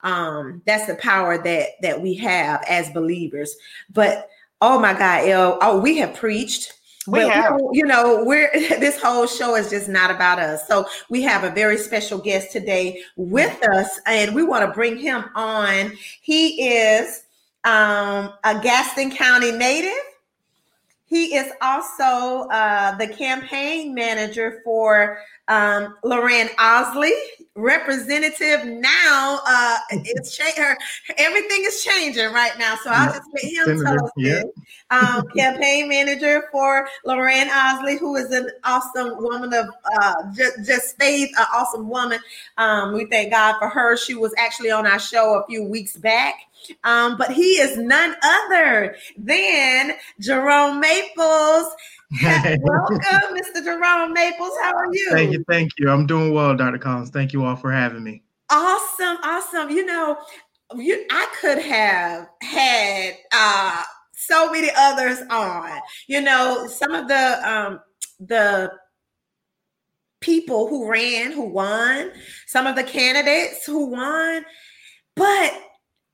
um 0.03 0.61
that's 0.67 0.85
the 0.85 0.95
power 0.95 1.41
that 1.41 1.69
that 1.81 1.99
we 1.99 2.13
have 2.15 2.63
as 2.69 2.89
believers. 2.91 3.55
But 3.89 4.29
oh 4.61 4.79
my 4.79 4.93
God, 4.93 5.27
El, 5.27 5.57
oh, 5.61 5.79
we 5.79 5.97
have 5.97 6.15
preached. 6.15 6.73
We 7.07 7.19
But 7.19 7.31
have. 7.31 7.59
you 7.71 7.85
know, 7.85 8.23
we're 8.25 8.51
this 8.53 9.01
whole 9.01 9.27
show 9.27 9.55
is 9.55 9.69
just 9.69 9.87
not 9.87 10.11
about 10.11 10.39
us. 10.39 10.67
So 10.67 10.85
we 11.09 11.21
have 11.23 11.43
a 11.43 11.51
very 11.51 11.77
special 11.77 12.19
guest 12.19 12.51
today 12.51 13.01
with 13.15 13.63
us, 13.69 13.99
and 14.05 14.35
we 14.35 14.43
want 14.43 14.65
to 14.65 14.71
bring 14.71 14.97
him 14.97 15.25
on. 15.35 15.93
He 16.21 16.69
is 16.69 17.23
um, 17.63 18.33
a 18.43 18.59
Gadsden 18.61 19.11
County 19.11 19.51
native. 19.51 19.91
He 21.07 21.35
is 21.35 21.51
also 21.61 22.49
uh, 22.49 22.95
the 22.97 23.07
campaign 23.07 23.93
manager 23.93 24.59
for 24.65 25.19
um, 25.47 25.95
Loranne 26.03 26.49
Ausley, 26.57 27.13
representative 27.55 28.65
now. 28.65 29.39
Uh, 29.47 29.77
it's 29.91 30.35
cha- 30.35 30.51
her, 30.57 30.77
everything 31.17 31.63
is 31.63 31.81
changing 31.81 32.33
right 32.33 32.51
now. 32.59 32.75
So 32.83 32.91
I'll 32.91 33.13
just 33.13 33.29
let 33.33 33.43
him 33.43 33.85
tell 33.85 34.05
us. 34.05 34.11
yeah. 34.17 34.41
Um, 34.89 35.27
campaign 35.35 35.87
manager 35.87 36.49
for 36.51 36.89
Loranne 37.05 37.47
Ausley, 37.47 37.97
who 37.97 38.17
is 38.17 38.31
an 38.31 38.49
awesome 38.65 39.23
woman 39.23 39.53
of 39.53 39.67
uh, 39.99 40.13
just, 40.35 40.65
just 40.65 40.97
faith, 40.97 41.29
an 41.37 41.45
awesome 41.53 41.87
woman. 41.87 42.19
Um, 42.57 42.93
we 42.93 43.05
thank 43.05 43.31
God 43.31 43.57
for 43.59 43.69
her. 43.69 43.95
She 43.95 44.13
was 44.13 44.33
actually 44.37 44.71
on 44.71 44.85
our 44.85 44.99
show 44.99 45.41
a 45.41 45.47
few 45.47 45.63
weeks 45.63 45.95
back. 45.95 46.35
Um, 46.83 47.17
but 47.17 47.31
he 47.31 47.59
is 47.59 47.77
none 47.77 48.15
other 48.24 48.95
than 49.17 49.93
Jerome 50.19 50.79
Maples. 50.79 51.67
Welcome, 52.24 53.38
Mr. 53.38 53.63
Jerome 53.63 54.13
Maples. 54.13 54.51
How 54.62 54.74
are 54.75 54.93
you? 54.93 55.09
Thank 55.12 55.33
you, 55.33 55.43
thank 55.50 55.71
you. 55.77 55.89
I'm 55.89 56.05
doing 56.05 56.33
well, 56.33 56.55
Dr. 56.55 56.77
Collins. 56.77 57.09
Thank 57.09 57.33
you 57.33 57.43
all 57.43 57.55
for 57.55 57.71
having 57.71 58.03
me. 58.03 58.24
Awesome, 58.50 59.17
awesome. 59.24 59.69
You 59.69 59.86
know, 59.86 60.17
you 60.75 61.05
I 61.12 61.27
could 61.39 61.59
have 61.59 62.29
had 62.41 63.15
uh 63.33 63.83
so 64.13 64.51
many 64.51 64.69
others 64.75 65.21
on. 65.29 65.79
You 66.07 66.21
know, 66.21 66.67
some 66.67 66.93
of 66.93 67.07
the 67.07 67.50
um 67.50 67.79
the 68.19 68.71
people 70.19 70.67
who 70.67 70.89
ran, 70.89 71.31
who 71.31 71.43
won, 71.43 72.12
some 72.47 72.67
of 72.67 72.75
the 72.75 72.83
candidates 72.83 73.65
who 73.65 73.88
won, 73.88 74.45
but 75.15 75.53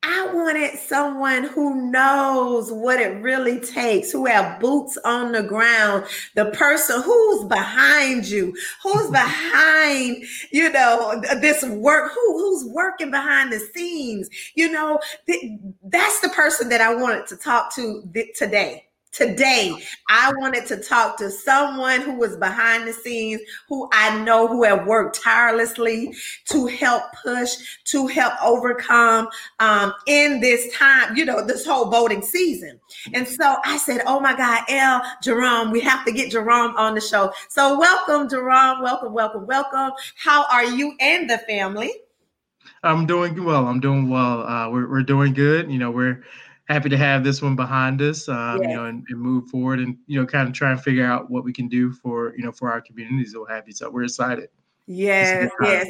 I 0.06 0.28
wanted 0.34 0.78
someone 0.80 1.46
who 1.46 1.90
knows 1.90 2.72
what 2.72 3.00
it 3.00 3.22
really 3.22 3.60
takes, 3.60 4.12
who 4.12 4.26
have 4.26 4.60
boots 4.60 4.98
on 5.06 5.32
the 5.32 5.42
ground, 5.42 6.06
the 6.36 6.52
person 6.52 7.02
who's 7.02 7.46
behind 7.46 8.26
you, 8.26 8.54
who's 8.82 9.04
mm-hmm. 9.04 9.14
behind, 9.14 10.24
you 10.52 10.70
know, 10.72 11.22
this 11.40 11.64
work, 11.64 12.12
who, 12.14 12.38
who's 12.38 12.66
working 12.66 13.12
behind 13.12 13.54
the 13.54 13.60
scenes. 13.60 14.30
You 14.56 14.72
know, 14.72 15.00
th- 15.26 15.60
that's 15.84 16.20
the 16.20 16.30
person 16.30 16.68
that 16.70 16.82
I 16.82 16.94
wanted 16.94 17.28
to 17.28 17.38
talk 17.38 17.74
to 17.76 18.04
th- 18.14 18.38
today. 18.38 18.86
Today, 19.14 19.76
I 20.10 20.34
wanted 20.38 20.66
to 20.66 20.78
talk 20.78 21.18
to 21.18 21.30
someone 21.30 22.02
who 22.02 22.16
was 22.16 22.36
behind 22.36 22.88
the 22.88 22.94
scenes, 22.94 23.42
who 23.70 23.88
I 23.94 24.20
know 24.24 24.48
who 24.48 24.64
have 24.64 24.88
worked 24.88 25.22
tirelessly 25.22 26.16
to 26.46 26.66
help 26.66 27.04
push, 27.24 27.52
to 27.86 28.08
help 28.08 28.34
overcome 28.44 29.30
um, 29.60 29.94
in 30.08 30.42
this 30.42 30.76
time, 30.76 31.16
you 31.16 31.26
know, 31.26 31.46
this 31.46 31.64
whole 31.64 31.92
voting 31.92 32.24
season. 32.24 32.80
And 33.14 33.28
so 33.28 33.58
I 33.64 33.78
said, 33.78 34.02
Oh 34.08 34.20
my 34.20 34.36
God, 34.36 34.64
El, 34.68 35.04
Jerome, 35.22 35.70
we 35.70 35.80
have 35.82 36.04
to 36.06 36.12
get 36.12 36.32
Jerome 36.32 36.76
on 36.76 36.96
the 36.96 37.02
show. 37.02 37.32
So 37.50 37.78
welcome, 37.78 38.28
Jerome. 38.28 38.82
Welcome, 38.82 39.14
welcome, 39.14 39.46
welcome. 39.46 39.92
How 40.16 40.46
are 40.52 40.66
you 40.66 40.96
and 41.00 41.30
the 41.30 41.38
family? 41.38 41.92
I'm 42.82 43.06
doing 43.06 43.44
well. 43.44 43.68
I'm 43.68 43.80
doing 43.80 44.10
well. 44.10 44.42
Uh, 44.42 44.72
we're, 44.72 44.90
we're 44.90 45.04
doing 45.04 45.34
good. 45.34 45.72
You 45.72 45.78
know, 45.78 45.92
we're 45.92 46.24
happy 46.68 46.90
to 46.90 46.98
have 46.98 47.24
this 47.24 47.42
one 47.42 47.56
behind 47.56 48.02
us, 48.02 48.30
um, 48.30 48.62
Yes. 48.62 48.70
you 48.70 48.76
know, 48.76 48.86
and, 48.86 49.06
and 49.10 49.20
move 49.20 49.50
forward 49.50 49.80
and, 49.80 49.98
you 50.08 50.20
know, 50.20 50.26
kind 50.26 50.48
of 50.48 50.54
try 50.54 50.72
and 50.72 50.82
figure 50.82 51.06
out 51.06 51.30
what 51.30 51.44
we 51.44 51.52
can 51.52 51.68
do 51.68 51.92
for, 51.92 52.34
you 52.38 52.44
know, 52.44 52.52
for 52.52 52.72
our 52.72 52.82
communities 52.82 53.36
or 53.36 53.42
what 53.42 53.52
have 53.52 53.68
you. 53.68 53.74
So 53.74 53.90
we're 53.90 54.04
excited. 54.04 54.50
Yes, 54.88 55.50
yes. 55.62 55.88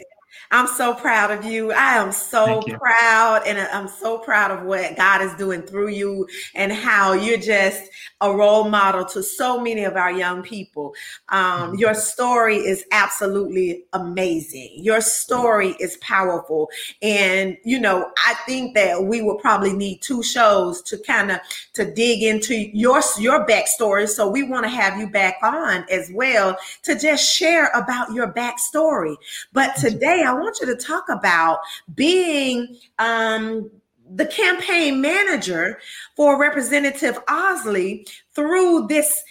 I'm 0.52 0.68
so 0.68 0.94
proud 0.94 1.32
of 1.32 1.46
you. 1.46 1.72
I 1.72 1.96
am 1.96 2.12
so 2.12 2.62
proud, 2.62 3.44
and 3.46 3.60
I'm 3.60 3.88
so 3.88 4.18
proud 4.18 4.52
of 4.52 4.66
what 4.66 4.96
God 4.96 5.22
is 5.22 5.34
doing 5.36 5.62
through 5.62 5.90
you 5.90 6.28
and 6.56 6.72
how 6.72 7.14
you're 7.14 7.38
just 7.38 7.90
a 8.22 8.34
role 8.34 8.70
model 8.70 9.06
to 9.06 9.24
so 9.24 9.60
many 9.60 9.84
of 9.84 9.96
our 9.96 10.12
young 10.12 10.44
people. 10.44 10.94
Um, 11.30 11.42
mm-hmm. 11.42 11.76
Your 11.76 11.94
story 11.94 12.58
is 12.58 12.86
absolutely 12.92 13.84
amazing. 13.94 14.76
Your 14.78 15.02
story 15.02 15.76
is 15.80 15.98
powerful, 15.98 16.70
and 17.02 17.58
you 17.64 17.80
know 17.80 18.12
I 18.18 18.36
think 18.46 18.76
that 18.76 19.04
we 19.04 19.22
will 19.22 19.38
probably 19.38 19.74
need 19.74 20.02
two 20.02 20.24
shows 20.24 20.82
to 20.84 20.98
kind 21.00 21.32
of 21.32 21.40
to 21.74 21.92
dig 21.94 22.24
into 22.24 22.56
your 22.56 23.02
your 23.20 23.46
backstory. 23.46 24.08
So 24.08 24.30
we 24.30 24.44
want 24.44 24.64
to 24.64 24.70
have 24.70 25.00
you 25.00 25.10
back 25.10 25.38
on 25.42 25.86
as 25.90 26.12
well 26.14 26.58
to 26.84 26.98
just 26.98 27.34
share 27.34 27.68
about 27.74 28.12
your 28.14 28.32
backstory. 28.32 29.16
But 29.52 29.76
today 29.76 30.23
I 30.24 30.34
want 30.34 30.58
you 30.62 30.68
to 30.68 30.76
talk 30.76 31.06
about 31.10 31.60
being 31.96 32.78
um, 33.00 33.70
the 34.16 34.26
campaign 34.26 35.02
manager 35.02 35.80
for 36.16 36.40
Representative 36.40 37.24
Ausley 37.26 38.08
through 38.34 38.88
this 38.88 39.24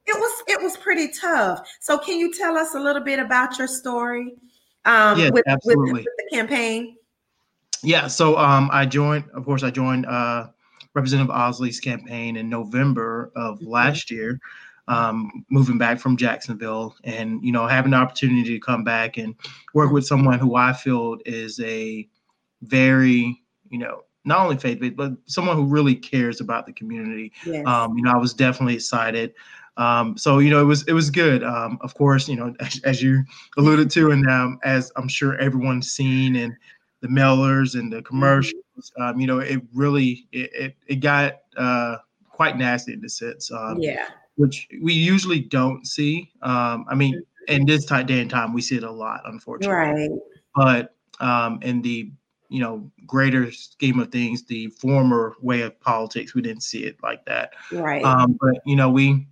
was 0.09 0.43
it 0.47 0.63
was 0.63 0.77
pretty 0.77 1.09
tough. 1.09 1.69
So 1.81 1.99
can 1.99 2.19
you 2.19 2.33
tell 2.33 2.57
us 2.57 2.75
a 2.75 2.81
little 2.81 3.03
bit 3.03 3.19
about 3.19 3.59
your 3.59 3.69
story 3.69 4.35
um, 4.85 5.19
yes, 5.19 5.33
with, 5.33 5.47
absolutely. 5.49 5.93
With, 5.93 6.05
with, 6.05 6.31
the 6.31 6.37
campaign? 6.37 6.97
Yeah, 7.83 8.07
so 8.07 8.39
um, 8.39 8.71
I 8.73 8.87
joined, 8.87 9.25
of 9.35 9.45
course, 9.45 9.63
I 9.63 9.71
joined 9.71 10.07
uh, 10.07 10.49
Representative 10.95 11.35
Ausley's 11.35 11.79
campaign 11.79 12.37
in 12.37 12.49
November 12.49 13.31
of 13.37 13.57
mm-hmm. 13.59 13.69
last 13.69 14.11
year 14.11 14.41
um, 14.89 15.45
moving 15.51 15.79
back 15.79 15.99
from 15.99 16.17
Jacksonville 16.17 16.97
and, 17.05 17.43
you 17.45 17.53
know, 17.53 17.67
having 17.67 17.91
the 17.91 17.97
opportunity 17.97 18.45
to 18.45 18.61
come 18.61 18.85
back 18.85 19.17
and 19.17 19.35
work 19.75 19.91
with 19.91 20.07
someone 20.07 20.39
who 20.39 20.57
I 20.57 20.73
feel 20.73 21.19
is 21.27 21.59
a 21.61 22.09
very, 22.63 23.43
you 23.69 23.79
know, 23.79 24.03
not 24.25 24.41
only 24.41 24.57
faith, 24.57 24.83
but 24.97 25.13
someone 25.27 25.57
who 25.57 25.65
really 25.65 25.95
cares 25.95 26.41
about 26.41 26.67
the 26.67 26.73
community. 26.73 27.33
Yes. 27.45 27.67
Um, 27.67 27.97
you 27.97 28.05
know, 28.05 28.13
I 28.13 28.17
was 28.17 28.35
definitely 28.35 28.75
excited. 28.75 29.35
Um, 29.77 30.17
so 30.17 30.39
you 30.39 30.51
know, 30.51 30.61
it 30.61 30.65
was 30.65 30.83
it 30.89 30.95
was 30.95 31.11
good. 31.11 31.45
Um, 31.45 31.79
of 31.83 31.95
course, 31.95 32.29
you 32.29 32.37
know, 32.37 32.55
as, 32.61 32.81
as 32.85 33.03
you 33.03 33.25
alluded 33.57 33.91
to, 33.93 34.11
and 34.11 34.29
um, 34.29 34.59
as 34.65 34.91
I'm 34.97 35.07
sure 35.07 35.37
everyone's 35.39 35.93
seen 35.93 36.35
in 36.35 36.57
the 37.03 37.09
mailers 37.09 37.79
and 37.79 37.93
the 37.93 37.99
mm-hmm. 37.99 38.07
commercials, 38.07 38.93
um, 38.99 39.21
you 39.21 39.27
know, 39.27 39.39
it 39.39 39.63
really 39.75 40.27
it 40.33 40.51
it, 40.55 40.77
it 40.87 40.97
got 40.97 41.41
uh, 41.57 41.97
quite 42.31 42.57
nasty 42.57 42.95
in 42.95 43.01
the 43.01 43.09
sense. 43.09 43.53
Um, 43.53 43.79
yeah 43.79 44.09
which 44.37 44.69
we 44.83 44.93
usually 44.93 45.41
don't 45.41 45.87
see. 45.87 46.31
Um, 46.43 46.87
I 46.89 46.95
mean, 46.95 47.23
in 47.49 47.67
this 47.67 47.85
time, 47.85 48.07
day 48.07 48.21
and 48.21 48.31
time, 48.31 48.53
we 48.53 48.61
see 48.61 48.77
it 48.77 48.83
a 48.83 48.91
lot, 48.91 49.23
unfortunately. 49.25 50.09
Right. 50.09 50.11
But 50.55 50.95
um, 51.21 51.59
in 51.63 51.83
the 51.83 52.11
you 52.49 52.61
know 52.61 52.91
greater 53.07 53.51
scheme 53.51 53.99
of 53.99 54.13
things, 54.13 54.45
the 54.45 54.69
former 54.69 55.35
way 55.41 55.63
of 55.63 55.79
politics, 55.81 56.35
we 56.35 56.43
didn't 56.43 56.63
see 56.63 56.85
it 56.85 56.97
like 57.03 57.25
that. 57.27 57.55
Right. 57.73 58.05
Um, 58.05 58.39
but 58.41 58.61
you 58.65 58.77
know, 58.77 58.91
we 58.91 59.27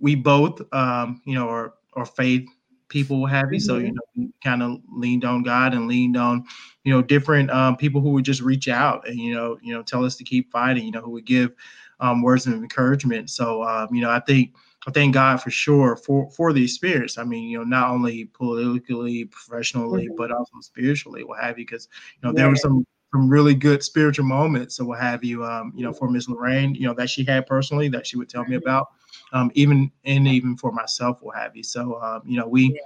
we 0.00 0.14
both 0.14 0.60
um, 0.72 1.22
you 1.24 1.34
know 1.34 1.48
are 1.48 1.74
are 1.94 2.06
faith 2.06 2.48
people 2.88 3.26
have 3.26 3.52
you. 3.52 3.58
Mm-hmm. 3.58 3.66
So 3.66 3.76
you 3.76 3.86
mm-hmm. 3.86 3.94
know, 3.94 4.02
we 4.16 4.32
kind 4.42 4.62
of 4.62 4.80
leaned 4.90 5.24
on 5.24 5.42
God 5.42 5.74
and 5.74 5.86
leaned 5.86 6.16
on 6.16 6.44
you 6.84 6.92
know 6.92 7.02
different 7.02 7.50
um, 7.50 7.76
people 7.76 8.00
who 8.00 8.10
would 8.10 8.24
just 8.24 8.40
reach 8.40 8.68
out 8.68 9.06
and 9.06 9.18
you 9.18 9.34
know 9.34 9.58
you 9.62 9.74
know 9.74 9.82
tell 9.82 10.04
us 10.04 10.16
to 10.16 10.24
keep 10.24 10.50
fighting. 10.50 10.84
You 10.84 10.92
know, 10.92 11.00
who 11.02 11.10
would 11.12 11.26
give 11.26 11.52
um, 12.00 12.22
words 12.22 12.46
of 12.46 12.54
encouragement. 12.54 13.30
So 13.30 13.62
um, 13.62 13.88
you 13.92 14.00
know, 14.00 14.10
I 14.10 14.20
think 14.20 14.54
I 14.86 14.90
thank 14.90 15.14
God 15.14 15.42
for 15.42 15.50
sure 15.50 15.96
for 15.96 16.30
for 16.30 16.52
the 16.52 16.62
experience. 16.62 17.18
I 17.18 17.24
mean, 17.24 17.48
you 17.48 17.58
know, 17.58 17.64
not 17.64 17.90
only 17.90 18.26
politically, 18.26 19.26
professionally, 19.26 20.06
mm-hmm. 20.06 20.16
but 20.16 20.30
also 20.30 20.52
spiritually, 20.60 21.24
what 21.24 21.40
have 21.40 21.58
you? 21.58 21.66
Because 21.66 21.88
you 22.14 22.26
know, 22.26 22.34
yeah. 22.34 22.42
there 22.42 22.50
were 22.50 22.56
some 22.56 22.86
some 23.12 23.28
really 23.28 23.54
good 23.54 23.82
spiritual 23.82 24.26
moments, 24.26 24.76
so 24.76 24.84
what 24.84 25.00
have 25.00 25.24
you. 25.24 25.44
Um, 25.44 25.72
you 25.74 25.82
know, 25.82 25.92
for 25.92 26.10
Miss 26.10 26.28
Loranne, 26.28 26.74
you 26.74 26.86
know, 26.86 26.94
that 26.94 27.10
she 27.10 27.24
had 27.24 27.46
personally 27.46 27.88
that 27.88 28.06
she 28.06 28.16
would 28.16 28.28
tell 28.28 28.44
me 28.44 28.56
mm-hmm. 28.56 28.66
about. 28.66 28.88
Um, 29.32 29.50
even 29.54 29.90
and 30.04 30.26
even 30.26 30.56
for 30.56 30.72
myself, 30.72 31.18
what 31.22 31.36
have 31.36 31.56
you. 31.56 31.62
So 31.62 32.00
um, 32.00 32.22
you 32.24 32.38
know, 32.38 32.46
we 32.46 32.78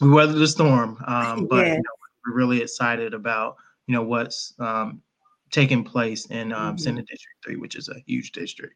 we 0.00 0.10
weathered 0.10 0.36
the 0.36 0.48
storm, 0.48 1.02
um, 1.06 1.46
but 1.50 1.66
you 1.66 1.74
know, 1.74 1.82
we're 2.26 2.34
really 2.34 2.62
excited 2.62 3.14
about 3.14 3.56
you 3.86 3.94
know 3.94 4.02
what's 4.02 4.54
um, 4.58 5.02
taking 5.50 5.84
place 5.84 6.26
in 6.26 6.52
um, 6.52 6.74
mm-hmm. 6.74 6.78
Senate 6.78 7.06
District 7.06 7.36
3, 7.44 7.56
which 7.56 7.76
is 7.76 7.88
a 7.88 7.96
huge 8.06 8.32
district. 8.32 8.74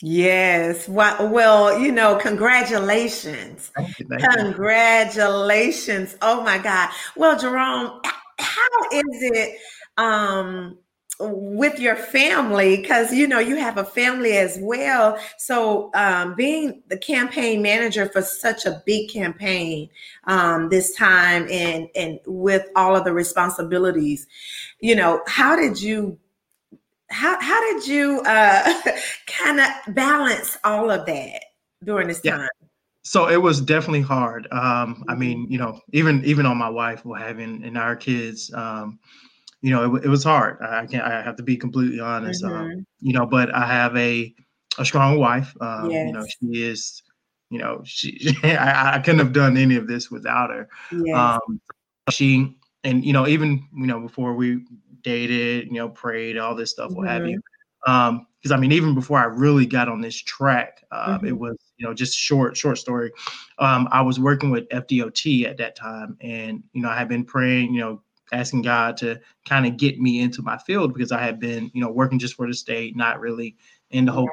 Yes. 0.00 0.88
Well, 0.88 1.78
you 1.78 1.92
know, 1.92 2.16
congratulations. 2.16 3.70
Thank 3.76 4.00
you, 4.00 4.06
thank 4.08 4.22
congratulations. 4.22 6.12
You. 6.12 6.18
Oh 6.22 6.42
my 6.42 6.58
God. 6.58 6.90
Well, 7.16 7.38
Jerome, 7.38 8.00
how 8.38 8.82
is 8.92 9.04
it 9.10 9.58
um 9.96 10.78
with 11.30 11.78
your 11.78 11.96
family 11.96 12.76
because 12.76 13.12
you 13.12 13.26
know 13.26 13.38
you 13.38 13.56
have 13.56 13.78
a 13.78 13.84
family 13.84 14.36
as 14.36 14.58
well. 14.60 15.18
So 15.38 15.90
um, 15.94 16.34
being 16.34 16.82
the 16.88 16.98
campaign 16.98 17.62
manager 17.62 18.08
for 18.08 18.22
such 18.22 18.66
a 18.66 18.82
big 18.84 19.10
campaign 19.10 19.88
um, 20.24 20.68
this 20.68 20.94
time 20.94 21.46
and 21.50 21.88
and 21.94 22.18
with 22.26 22.68
all 22.76 22.96
of 22.96 23.04
the 23.04 23.12
responsibilities 23.12 24.26
you 24.82 24.94
know 24.94 25.22
how 25.26 25.56
did 25.56 25.80
you 25.80 26.18
how 27.08 27.40
how 27.40 27.60
did 27.72 27.86
you 27.86 28.20
uh, 28.26 28.82
kind 29.26 29.60
of 29.60 29.94
balance 29.94 30.58
all 30.64 30.90
of 30.90 31.06
that 31.06 31.42
during 31.84 32.08
this 32.08 32.20
yeah. 32.24 32.36
time? 32.36 32.48
So 33.04 33.28
it 33.28 33.42
was 33.42 33.60
definitely 33.60 34.02
hard. 34.02 34.46
Um, 34.52 35.04
i 35.08 35.14
mean 35.14 35.46
you 35.48 35.58
know 35.58 35.80
even 35.92 36.24
even 36.24 36.46
on 36.46 36.56
my 36.56 36.68
wife 36.68 37.02
having 37.18 37.64
and 37.64 37.78
our 37.78 37.96
kids 37.96 38.52
um, 38.54 38.98
you 39.62 39.70
know, 39.70 39.94
it, 39.94 40.04
it 40.04 40.08
was 40.08 40.24
hard. 40.24 40.58
I 40.60 40.86
can't. 40.86 41.04
I 41.04 41.22
have 41.22 41.36
to 41.36 41.42
be 41.42 41.56
completely 41.56 42.00
honest. 42.00 42.44
Um, 42.44 42.50
mm-hmm. 42.50 42.72
Um, 42.72 42.86
you 43.00 43.12
know, 43.12 43.26
but 43.26 43.54
I 43.54 43.66
have 43.66 43.96
a 43.96 44.34
a 44.78 44.84
strong 44.84 45.18
wife. 45.18 45.54
Um, 45.60 45.90
yes. 45.90 46.06
You 46.06 46.12
know, 46.12 46.26
she 46.26 46.62
is. 46.64 47.02
You 47.50 47.58
know, 47.58 47.82
she. 47.84 48.36
I, 48.44 48.96
I 48.96 48.98
couldn't 48.98 49.20
have 49.20 49.32
done 49.32 49.56
any 49.56 49.76
of 49.76 49.86
this 49.86 50.10
without 50.10 50.50
her. 50.50 50.68
Yes. 50.90 51.16
Um, 51.16 51.60
she 52.10 52.56
and 52.84 53.04
you 53.04 53.12
know 53.12 53.26
even 53.28 53.66
you 53.74 53.86
know 53.86 54.00
before 54.00 54.34
we 54.34 54.64
dated, 55.02 55.66
you 55.66 55.74
know, 55.74 55.88
prayed, 55.88 56.38
all 56.38 56.54
this 56.54 56.70
stuff, 56.70 56.90
mm-hmm. 56.90 56.98
what 56.98 57.08
have 57.08 57.26
you. 57.26 57.38
Mm-hmm. 57.38 57.92
Um, 57.92 58.26
because 58.38 58.52
I 58.52 58.56
mean, 58.56 58.72
even 58.72 58.94
before 58.94 59.18
I 59.18 59.24
really 59.24 59.66
got 59.66 59.88
on 59.88 60.00
this 60.00 60.16
track, 60.16 60.84
um, 60.90 61.18
mm-hmm. 61.18 61.26
it 61.26 61.38
was 61.38 61.56
you 61.76 61.86
know 61.86 61.94
just 61.94 62.18
short 62.18 62.56
short 62.56 62.78
story. 62.78 63.12
Um, 63.58 63.88
I 63.92 64.02
was 64.02 64.18
working 64.18 64.50
with 64.50 64.68
FDOT 64.70 65.46
at 65.46 65.58
that 65.58 65.76
time, 65.76 66.16
and 66.20 66.62
you 66.72 66.82
know 66.82 66.88
I 66.88 66.98
had 66.98 67.08
been 67.08 67.24
praying, 67.24 67.72
you 67.72 67.80
know, 67.80 68.02
asking 68.32 68.62
God 68.62 68.96
to 68.98 69.20
kind 69.46 69.66
of 69.66 69.76
get 69.76 70.00
me 70.00 70.20
into 70.20 70.42
my 70.42 70.58
field 70.58 70.94
because 70.94 71.12
I 71.12 71.20
had 71.20 71.38
been, 71.38 71.70
you 71.74 71.80
know, 71.80 71.90
working 71.90 72.18
just 72.18 72.34
for 72.34 72.46
the 72.46 72.54
state, 72.54 72.96
not 72.96 73.20
really 73.20 73.56
in 73.90 74.06
the 74.06 74.12
whole 74.12 74.28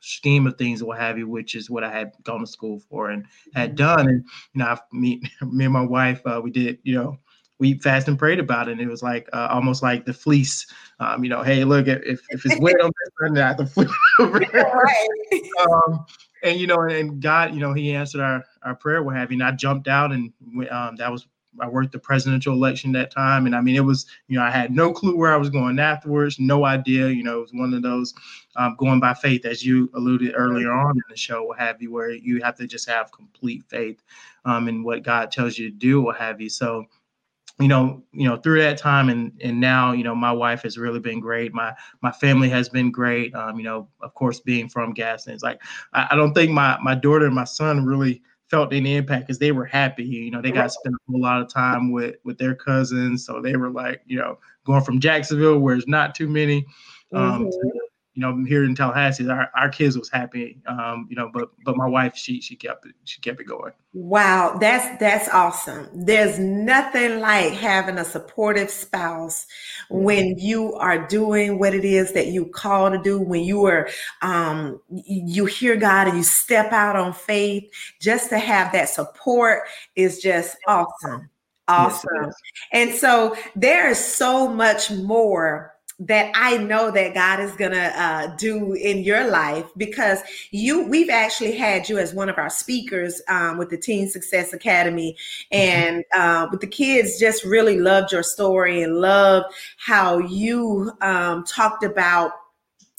scheme 0.00 0.46
of 0.46 0.56
things, 0.56 0.82
what 0.82 0.98
have 0.98 1.18
you, 1.18 1.28
which 1.28 1.54
is 1.54 1.68
what 1.68 1.84
I 1.84 1.90
had 1.90 2.12
gone 2.22 2.40
to 2.40 2.46
school 2.46 2.80
for 2.88 3.10
and 3.10 3.26
had 3.54 3.70
mm-hmm. 3.70 3.76
done. 3.76 4.08
And 4.08 4.24
you 4.54 4.58
know, 4.60 4.66
I, 4.66 4.78
me, 4.92 5.20
me 5.42 5.64
and 5.64 5.74
my 5.74 5.84
wife, 5.84 6.22
uh, 6.24 6.40
we 6.42 6.50
did, 6.50 6.78
you 6.84 6.94
know, 6.94 7.18
we 7.58 7.78
fast 7.78 8.06
and 8.06 8.18
prayed 8.18 8.38
about 8.38 8.68
it. 8.68 8.72
And 8.72 8.80
it 8.80 8.88
was 8.88 9.02
like 9.02 9.28
uh, 9.32 9.48
almost 9.50 9.82
like 9.82 10.04
the 10.04 10.12
fleece. 10.12 10.66
Um, 11.00 11.24
you 11.24 11.30
know, 11.30 11.42
hey, 11.42 11.64
look, 11.64 11.88
if, 11.88 12.20
if 12.28 12.44
it's 12.44 12.60
wet 12.60 12.80
on 12.80 12.90
this, 12.90 13.12
then 13.20 13.38
I 13.38 13.48
have 13.48 13.56
to 13.56 13.66
flip 13.66 13.90
over. 14.20 14.42
um, 15.60 16.06
and 16.42 16.60
you 16.60 16.66
know, 16.66 16.80
and 16.82 17.20
God, 17.20 17.54
you 17.54 17.60
know, 17.60 17.72
He 17.72 17.94
answered 17.94 18.20
our 18.20 18.44
our 18.62 18.74
prayer, 18.74 19.02
what 19.02 19.16
have 19.16 19.30
you. 19.32 19.36
And 19.36 19.42
I 19.42 19.52
jumped 19.52 19.88
out, 19.88 20.12
and 20.12 20.32
um, 20.70 20.96
that 20.96 21.10
was 21.10 21.26
I 21.60 21.68
worked 21.68 21.92
the 21.92 21.98
presidential 21.98 22.52
election 22.52 22.92
that 22.92 23.10
time, 23.10 23.46
and 23.46 23.54
I 23.54 23.60
mean, 23.60 23.76
it 23.76 23.84
was 23.84 24.06
you 24.28 24.38
know 24.38 24.44
I 24.44 24.50
had 24.50 24.74
no 24.74 24.92
clue 24.92 25.16
where 25.16 25.32
I 25.32 25.36
was 25.36 25.50
going 25.50 25.78
afterwards, 25.78 26.38
no 26.38 26.64
idea. 26.64 27.08
You 27.08 27.22
know, 27.22 27.38
it 27.38 27.42
was 27.42 27.52
one 27.52 27.74
of 27.74 27.82
those 27.82 28.14
um, 28.56 28.76
going 28.78 29.00
by 29.00 29.14
faith, 29.14 29.44
as 29.44 29.64
you 29.64 29.90
alluded 29.94 30.34
earlier 30.36 30.72
on 30.72 30.96
in 30.96 31.02
the 31.08 31.16
show, 31.16 31.44
what 31.44 31.58
have 31.58 31.80
you, 31.80 31.92
where 31.92 32.10
you 32.10 32.42
have 32.42 32.56
to 32.56 32.66
just 32.66 32.88
have 32.88 33.12
complete 33.12 33.64
faith 33.68 34.02
um, 34.44 34.68
in 34.68 34.82
what 34.82 35.02
God 35.02 35.30
tells 35.30 35.58
you 35.58 35.70
to 35.70 35.76
do, 35.76 36.00
what 36.00 36.16
have 36.16 36.40
you. 36.40 36.48
So 36.48 36.86
you 37.58 37.68
know, 37.68 38.02
you 38.12 38.28
know, 38.28 38.36
through 38.36 38.60
that 38.60 38.76
time 38.76 39.08
and 39.08 39.32
and 39.42 39.58
now, 39.58 39.92
you 39.92 40.04
know, 40.04 40.14
my 40.14 40.32
wife 40.32 40.62
has 40.62 40.76
really 40.76 41.00
been 41.00 41.20
great. 41.20 41.54
My 41.54 41.74
my 42.02 42.12
family 42.12 42.50
has 42.50 42.68
been 42.68 42.90
great. 42.90 43.34
Um, 43.34 43.56
you 43.56 43.64
know, 43.64 43.88
of 44.02 44.12
course, 44.14 44.40
being 44.40 44.68
from 44.68 44.92
Gadsden, 44.92 45.32
it's 45.32 45.42
like 45.42 45.62
I, 45.94 46.08
I 46.10 46.16
don't 46.16 46.34
think 46.34 46.52
my 46.52 46.78
my 46.82 46.94
daughter 46.94 47.24
and 47.26 47.34
my 47.34 47.44
son 47.44 47.86
really 47.86 48.22
felt 48.50 48.72
any 48.72 48.96
impact 48.96 49.26
because 49.26 49.38
they 49.38 49.52
were 49.52 49.64
happy. 49.64 50.04
You 50.04 50.30
know, 50.30 50.40
they 50.40 50.50
got 50.50 50.64
to 50.64 50.70
spend 50.70 50.94
a 50.94 51.10
whole 51.10 51.20
lot 51.20 51.40
of 51.40 51.52
time 51.52 51.92
with 51.92 52.16
with 52.24 52.38
their 52.38 52.54
cousins, 52.54 53.24
so 53.24 53.40
they 53.40 53.56
were 53.56 53.70
like, 53.70 54.02
you 54.06 54.18
know, 54.18 54.38
going 54.64 54.82
from 54.82 55.00
Jacksonville, 55.00 55.58
where 55.58 55.74
there's 55.74 55.86
not 55.86 56.14
too 56.14 56.28
many, 56.28 56.66
um, 57.12 57.44
mm-hmm. 57.44 57.50
to, 57.50 57.80
you 58.16 58.22
know, 58.22 58.44
here 58.44 58.64
in 58.64 58.74
Tallahassee, 58.74 59.28
our, 59.28 59.50
our 59.54 59.68
kids 59.68 59.96
was 59.96 60.08
happy. 60.10 60.58
Um, 60.66 61.06
you 61.10 61.16
know, 61.16 61.30
but 61.32 61.50
but 61.66 61.76
my 61.76 61.86
wife, 61.86 62.16
she 62.16 62.40
she 62.40 62.56
kept 62.56 62.86
it, 62.86 62.94
she 63.04 63.20
kept 63.20 63.40
it 63.42 63.44
going. 63.44 63.72
Wow, 63.92 64.56
that's 64.58 64.98
that's 64.98 65.28
awesome. 65.28 65.86
There's 65.92 66.38
nothing 66.38 67.20
like 67.20 67.52
having 67.52 67.98
a 67.98 68.04
supportive 68.04 68.70
spouse 68.70 69.46
when 69.90 70.38
you 70.38 70.72
are 70.76 71.06
doing 71.06 71.58
what 71.58 71.74
it 71.74 71.84
is 71.84 72.14
that 72.14 72.28
you 72.28 72.46
call 72.46 72.90
to 72.90 72.98
do, 72.98 73.20
when 73.20 73.44
you 73.44 73.66
are 73.66 73.90
um 74.22 74.80
you 74.88 75.44
hear 75.44 75.76
God 75.76 76.08
and 76.08 76.16
you 76.16 76.24
step 76.24 76.72
out 76.72 76.96
on 76.96 77.12
faith, 77.12 77.70
just 78.00 78.30
to 78.30 78.38
have 78.38 78.72
that 78.72 78.88
support 78.88 79.64
is 79.94 80.22
just 80.22 80.56
awesome. 80.66 81.28
Awesome. 81.68 82.08
Yes, 82.22 82.34
and 82.72 82.94
so 82.94 83.36
there 83.54 83.90
is 83.90 84.02
so 84.02 84.48
much 84.48 84.90
more 84.90 85.75
that 85.98 86.30
I 86.34 86.58
know 86.58 86.90
that 86.90 87.14
God 87.14 87.40
is 87.40 87.52
gonna 87.52 87.92
uh, 87.96 88.36
do 88.36 88.74
in 88.74 88.98
your 88.98 89.30
life 89.30 89.66
because 89.76 90.20
you 90.50 90.86
we've 90.86 91.08
actually 91.08 91.56
had 91.56 91.88
you 91.88 91.98
as 91.98 92.12
one 92.12 92.28
of 92.28 92.36
our 92.36 92.50
speakers 92.50 93.22
um, 93.28 93.56
with 93.56 93.70
the 93.70 93.78
Teen 93.78 94.08
Success 94.08 94.52
Academy, 94.52 95.16
mm-hmm. 95.52 95.56
and 95.56 96.04
uh, 96.14 96.48
with 96.50 96.60
the 96.60 96.66
kids 96.66 97.18
just 97.18 97.44
really 97.44 97.78
loved 97.78 98.12
your 98.12 98.22
story 98.22 98.82
and 98.82 98.96
loved 98.96 99.46
how 99.78 100.18
you 100.18 100.92
um, 101.00 101.44
talked 101.44 101.82
about 101.82 102.32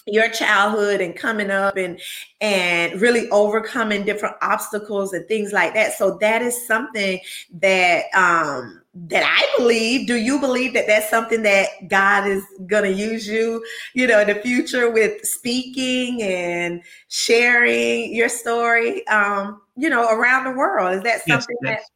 your 0.07 0.29
childhood 0.29 1.01
and 1.01 1.15
coming 1.15 1.51
up 1.51 1.75
and 1.75 1.99
and 2.39 2.99
really 3.01 3.29
overcoming 3.29 4.03
different 4.05 4.35
obstacles 4.41 5.11
and 5.13 5.27
things 5.27 5.51
like 5.51 5.73
that 5.73 5.93
so 5.93 6.17
that 6.19 6.41
is 6.41 6.65
something 6.65 7.19
that 7.51 8.05
um 8.15 8.81
that 9.09 9.23
I 9.23 9.57
believe. 9.57 10.07
Do 10.07 10.15
you 10.15 10.39
believe 10.39 10.73
that 10.73 10.87
that's 10.87 11.09
something 11.09 11.43
that 11.43 11.67
God 11.87 12.27
is 12.27 12.43
going 12.65 12.83
to 12.83 12.91
use 12.91 13.27
you, 13.27 13.63
you 13.93 14.07
know, 14.07 14.19
in 14.19 14.27
the 14.27 14.35
future 14.35 14.89
with 14.89 15.23
speaking 15.25 16.21
and 16.21 16.81
sharing 17.07 18.13
your 18.13 18.29
story, 18.29 19.05
um, 19.07 19.61
you 19.75 19.89
know, 19.89 20.09
around 20.09 20.45
the 20.45 20.51
world? 20.51 20.95
Is 20.95 21.03
that 21.03 21.25
something 21.27 21.55
yes, 21.63 21.79
yes. 21.79 21.89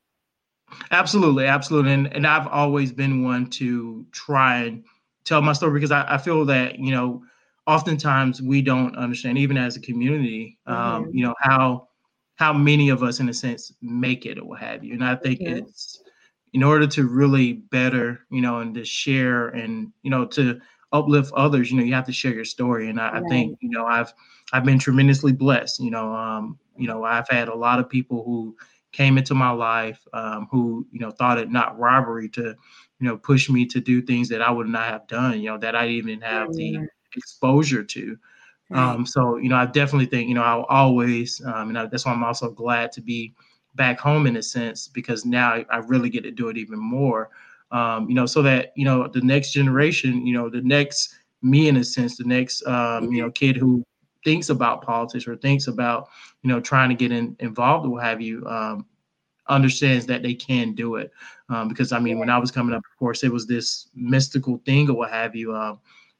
that? 0.69 0.87
Absolutely, 0.91 1.47
absolutely, 1.47 1.91
and 1.91 2.13
and 2.13 2.25
I've 2.25 2.47
always 2.47 2.93
been 2.93 3.23
one 3.23 3.47
to 3.51 4.05
try 4.11 4.59
and 4.59 4.83
tell 5.25 5.41
my 5.41 5.51
story 5.53 5.73
because 5.73 5.91
I, 5.91 6.15
I 6.15 6.17
feel 6.17 6.45
that 6.45 6.79
you 6.79 6.91
know 6.91 7.23
oftentimes 7.67 8.41
we 8.41 8.61
don't 8.61 8.95
understand, 8.95 9.37
even 9.37 9.57
as 9.57 9.75
a 9.75 9.81
community, 9.81 10.57
um, 10.67 11.05
mm-hmm. 11.05 11.17
you 11.17 11.25
know, 11.25 11.35
how 11.41 11.87
how 12.35 12.53
many 12.53 12.89
of 12.89 13.03
us, 13.03 13.19
in 13.19 13.29
a 13.29 13.33
sense, 13.33 13.73
make 13.81 14.25
it 14.25 14.39
or 14.39 14.45
what 14.45 14.59
have 14.59 14.83
you. 14.83 14.93
And 14.93 15.03
I 15.03 15.15
think 15.15 15.41
mm-hmm. 15.41 15.57
it's 15.57 16.00
in 16.53 16.63
order 16.63 16.85
to 16.85 17.07
really 17.07 17.53
better, 17.53 18.25
you 18.29 18.41
know, 18.41 18.59
and 18.59 18.75
to 18.75 18.85
share 18.85 19.49
and 19.49 19.91
you 20.03 20.09
know 20.09 20.25
to 20.25 20.59
uplift 20.91 21.31
others, 21.33 21.71
you 21.71 21.77
know, 21.77 21.83
you 21.83 21.93
have 21.93 22.05
to 22.05 22.11
share 22.11 22.33
your 22.33 22.45
story. 22.45 22.89
And 22.89 22.99
I, 22.99 23.11
right. 23.11 23.23
I 23.23 23.27
think 23.27 23.57
you 23.61 23.69
know 23.69 23.85
I've 23.85 24.13
I've 24.51 24.65
been 24.65 24.79
tremendously 24.79 25.31
blessed. 25.31 25.79
You 25.79 25.91
know, 25.91 26.13
um, 26.13 26.57
you 26.77 26.87
know, 26.87 27.03
I've 27.03 27.29
had 27.29 27.47
a 27.47 27.55
lot 27.55 27.79
of 27.79 27.89
people 27.89 28.23
who 28.23 28.55
came 28.91 29.17
into 29.17 29.33
my 29.33 29.51
life 29.51 30.05
um, 30.13 30.47
who 30.51 30.85
you 30.91 30.99
know 30.99 31.11
thought 31.11 31.37
it 31.37 31.51
not 31.51 31.79
robbery 31.79 32.29
to 32.29 32.41
you 32.99 33.07
know 33.07 33.17
push 33.17 33.49
me 33.49 33.65
to 33.67 33.79
do 33.79 34.01
things 34.01 34.29
that 34.29 34.41
I 34.41 34.51
would 34.51 34.67
not 34.67 34.89
have 34.89 35.07
done. 35.07 35.39
You 35.39 35.51
know, 35.51 35.57
that 35.59 35.75
I 35.75 35.87
didn't 35.87 36.09
even 36.09 36.21
have 36.21 36.53
the 36.53 36.87
exposure 37.15 37.83
to. 37.83 38.17
Um, 38.73 39.05
so, 39.05 39.37
you 39.37 39.49
know, 39.49 39.57
I 39.57 39.65
definitely 39.65 40.05
think, 40.05 40.29
you 40.29 40.35
know, 40.35 40.43
I'll 40.43 40.63
always, 40.63 41.41
um, 41.45 41.69
and 41.69 41.77
I, 41.77 41.85
that's 41.87 42.05
why 42.05 42.13
I'm 42.13 42.23
also 42.23 42.49
glad 42.49 42.91
to 42.93 43.01
be 43.01 43.33
back 43.75 43.99
home 43.99 44.27
in 44.27 44.38
a 44.38 44.43
sense, 44.43 44.88
because 44.88 45.25
now 45.25 45.63
I, 45.69 45.77
really 45.77 46.10
get 46.10 46.23
to 46.23 46.31
do 46.31 46.49
it 46.49 46.57
even 46.57 46.79
more, 46.79 47.29
um, 47.71 48.10
you 48.10 48.15
know, 48.15 48.25
so 48.25 48.41
that, 48.41 48.73
you 48.75 48.86
know, 48.86 49.07
the 49.07 49.21
next 49.21 49.51
generation, 49.51 50.25
you 50.25 50.34
know, 50.34 50.49
the 50.49 50.62
next 50.62 51.15
me 51.41 51.67
in 51.67 51.77
a 51.77 51.84
sense, 51.84 52.17
the 52.17 52.23
next, 52.23 52.65
um, 52.67 53.12
you 53.12 53.21
know, 53.21 53.31
kid 53.31 53.55
who 53.55 53.84
thinks 54.23 54.49
about 54.49 54.84
politics 54.84 55.27
or 55.27 55.36
thinks 55.36 55.67
about, 55.67 56.10
you 56.43 56.49
know, 56.49 56.60
trying 56.60 56.89
to 56.89 56.95
get 56.95 57.12
in, 57.12 57.36
involved 57.39 57.86
or 57.86 57.89
what 57.89 58.03
have 58.03 58.21
you, 58.21 58.45
um, 58.45 58.86
understands 59.47 60.05
that 60.05 60.21
they 60.21 60.34
can 60.34 60.73
do 60.73 60.95
it. 60.95 61.12
Um, 61.49 61.67
because 61.67 61.91
I 61.91 61.99
mean, 61.99 62.19
when 62.19 62.29
I 62.29 62.38
was 62.38 62.51
coming 62.51 62.75
up, 62.75 62.84
of 62.86 62.99
course, 62.99 63.23
it 63.23 63.31
was 63.31 63.47
this 63.47 63.88
mystical 63.95 64.62
thing 64.65 64.89
or 64.89 64.93
what 64.93 65.12
have 65.12 65.36
you. 65.36 65.55
Um, 65.55 65.79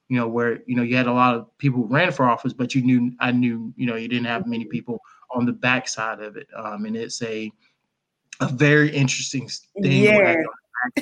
you 0.10 0.18
know, 0.18 0.28
where 0.28 0.60
you 0.66 0.76
know 0.76 0.84
you 0.84 0.98
had 0.98 1.08
a 1.08 1.14
lot 1.14 1.36
of 1.36 1.58
people 1.58 1.84
who 1.84 1.88
ran 1.88 2.12
for 2.12 2.26
office, 2.26 2.52
but 2.52 2.76
you 2.76 2.82
knew 2.82 3.14
I 3.22 3.32
knew 3.32 3.74
you 3.78 3.86
know 3.86 3.96
you 3.96 4.10
didn't 4.10 4.26
have 4.26 4.46
many 4.46 4.66
people 4.66 5.00
on 5.34 5.46
the 5.46 5.54
backside 5.54 6.22
of 6.22 6.38
it, 6.38 6.48
um, 6.56 6.86
and 6.86 6.96
it's 6.96 7.22
a 7.22 7.52
a 8.40 8.48
very 8.48 8.90
interesting 8.90 9.50
thing. 9.82 10.04
Yeah. 10.04 10.36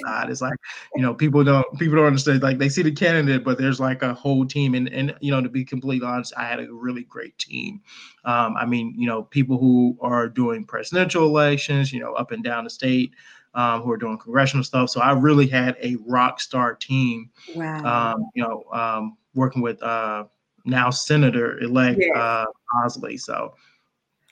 Side. 0.05 0.29
It's 0.29 0.41
like 0.41 0.57
you 0.93 1.01
know 1.01 1.13
people 1.13 1.41
don't 1.41 1.65
people 1.79 1.95
don't 1.95 2.05
understand 2.05 2.43
like 2.43 2.57
they 2.57 2.67
see 2.67 2.81
the 2.81 2.91
candidate, 2.91 3.45
but 3.45 3.57
there's 3.57 3.79
like 3.79 4.03
a 4.03 4.13
whole 4.13 4.45
team. 4.45 4.75
And 4.75 4.89
and 4.89 5.15
you 5.21 5.31
know 5.31 5.41
to 5.41 5.47
be 5.47 5.63
completely 5.63 6.05
honest, 6.05 6.33
I 6.35 6.43
had 6.43 6.59
a 6.59 6.69
really 6.69 7.03
great 7.03 7.37
team. 7.37 7.79
Um, 8.25 8.57
I 8.57 8.65
mean 8.65 8.93
you 8.97 9.07
know 9.07 9.23
people 9.23 9.57
who 9.57 9.97
are 10.01 10.27
doing 10.27 10.65
presidential 10.65 11.23
elections, 11.23 11.93
you 11.93 12.01
know 12.01 12.11
up 12.15 12.31
and 12.31 12.43
down 12.43 12.65
the 12.65 12.69
state, 12.69 13.13
um, 13.53 13.81
who 13.81 13.91
are 13.91 13.97
doing 13.97 14.17
congressional 14.17 14.63
stuff. 14.63 14.89
So 14.89 15.01
I 15.01 15.13
really 15.13 15.47
had 15.47 15.77
a 15.81 15.95
rock 16.05 16.39
star 16.39 16.75
team. 16.75 17.29
Wow. 17.55 18.13
Um, 18.13 18.29
you 18.35 18.43
know, 18.43 18.65
um, 18.73 19.17
working 19.33 19.61
with 19.61 19.81
uh, 19.81 20.25
now 20.65 20.89
Senator 20.89 21.59
elect 21.59 21.99
yes. 22.01 22.15
uh, 22.15 22.45
Ausley. 22.83 23.19
So 23.19 23.55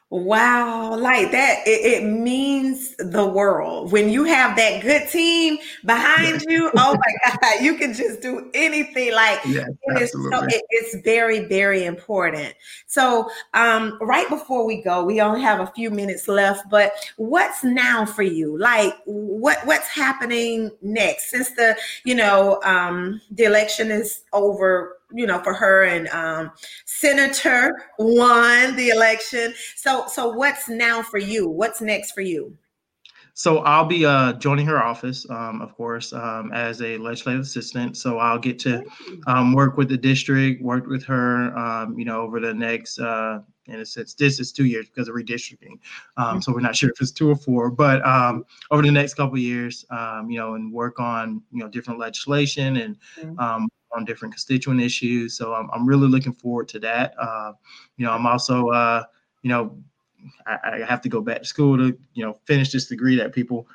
Wow, 0.10 0.96
like 0.96 1.32
that, 1.32 1.68
it, 1.68 2.02
it, 2.02 2.04
means 2.06 2.96
the 2.98 3.26
world. 3.26 3.92
When 3.92 4.10
you 4.10 4.24
have 4.24 4.56
that 4.56 4.82
good 4.82 5.10
team 5.10 5.58
behind 5.84 6.44
you, 6.48 6.72
oh 6.78 6.96
my 6.96 7.36
God, 7.42 7.62
you 7.62 7.76
can 7.76 7.94
just 7.94 8.22
do 8.22 8.50
anything. 8.54 9.14
Like 9.14 9.42
yes, 9.46 9.68
it 9.84 10.02
is 10.02 10.12
so, 10.14 10.44
it, 10.46 10.64
it's 10.70 11.04
very, 11.04 11.40
very 11.50 11.84
important. 11.84 12.54
So, 12.86 13.30
um, 13.54 13.98
right 14.00 14.30
before 14.30 14.66
we 14.66 14.82
go, 14.82 15.04
we 15.04 15.20
only 15.20 15.42
have 15.42 15.60
a 15.60 15.68
few 15.76 15.92
minutes 15.92 16.30
left, 16.30 16.70
but 16.70 16.94
what's 17.18 17.66
now 17.66 18.06
for 18.06 18.24
you? 18.24 18.58
Like 18.58 18.94
what 19.04 19.58
what's 19.66 19.90
happening 19.90 20.72
next 20.82 21.32
since 21.32 21.50
the, 21.50 21.76
you 22.06 22.16
know, 22.16 22.62
um, 22.64 23.20
the 23.32 23.44
election 23.44 23.92
is 23.92 24.22
over 24.32 24.97
you 25.12 25.26
know, 25.26 25.40
for 25.44 25.54
her 25.54 25.84
and 25.84 26.08
um, 26.10 26.52
Senator 26.86 27.86
won 27.98 28.76
the 28.76 28.90
election. 28.90 29.54
So, 29.76 30.06
so 30.08 30.30
what's 30.30 30.68
now 30.70 31.02
for 31.02 31.18
you? 31.18 31.50
What's 31.50 31.82
next 31.82 32.12
for 32.12 32.22
you? 32.22 32.58
So 33.34 33.60
I'll 33.60 33.86
be 33.86 34.04
uh, 34.04 34.34
joining 34.34 34.66
her 34.66 34.84
office, 34.84 35.30
um, 35.30 35.62
of 35.62 35.76
course, 35.76 36.12
um, 36.12 36.52
as 36.54 36.82
a 36.82 36.98
legislative 36.98 37.42
assistant. 37.42 37.96
So 37.96 38.18
I'll 38.18 38.40
get 38.40 38.58
to 38.60 38.84
um, 39.28 39.54
work 39.54 39.78
with 39.78 39.90
the 39.90 39.98
district, 39.98 40.64
work 40.64 40.88
with 40.88 41.04
her, 41.06 41.56
um, 41.56 42.00
you 42.00 42.04
know, 42.04 42.22
over 42.22 42.40
the 42.40 42.52
next, 42.52 42.98
uh, 42.98 43.42
in 43.68 43.80
a 43.80 43.86
sense, 43.86 44.16
this 44.16 44.40
is 44.40 44.52
two 44.52 44.66
years 44.66 44.88
because 44.88 45.08
of 45.08 45.14
redistricting. 45.14 45.78
Um, 46.18 46.42
so 46.42 46.52
we're 46.52 46.62
not 46.62 46.76
sure 46.76 46.90
if 46.90 47.00
it's 47.00 47.12
two 47.12 47.30
or 47.30 47.36
four, 47.36 47.70
but 47.70 48.04
um, 48.04 48.44
over 48.72 48.82
the 48.82 48.92
next 48.92 49.14
couple 49.14 49.38
years, 49.38 49.86
you 49.92 50.40
know, 50.40 50.56
and 50.56 50.74
work 50.74 51.00
on, 51.00 51.44
you 51.52 51.60
know, 51.60 51.68
different 51.68 52.00
legislation 52.00 52.78
and 52.78 52.98
on 53.98 54.06
different 54.06 54.34
constituent 54.34 54.80
issues. 54.80 55.36
So 55.36 55.54
I'm, 55.54 55.70
I'm 55.74 55.86
really 55.86 56.08
looking 56.08 56.34
forward 56.34 56.68
to 56.70 56.80
that. 56.80 57.16
Uh, 57.20 57.54
you 57.98 58.06
know, 58.06 58.14
I'm 58.14 58.26
also, 58.26 58.70
uh, 58.70 59.04
you 59.42 59.50
know, 59.50 59.78
I, 60.46 60.58
I, 60.64 60.86
have 60.86 61.02
to 61.02 61.10
go 61.10 61.20
back 61.20 61.40
to 61.40 61.46
school 61.46 61.78
to, 61.78 61.98
you 62.14 62.24
know, 62.24 62.38
finish 62.46 62.72
this 62.72 62.88
degree 62.88 63.16
that 63.18 63.34
people, 63.34 63.68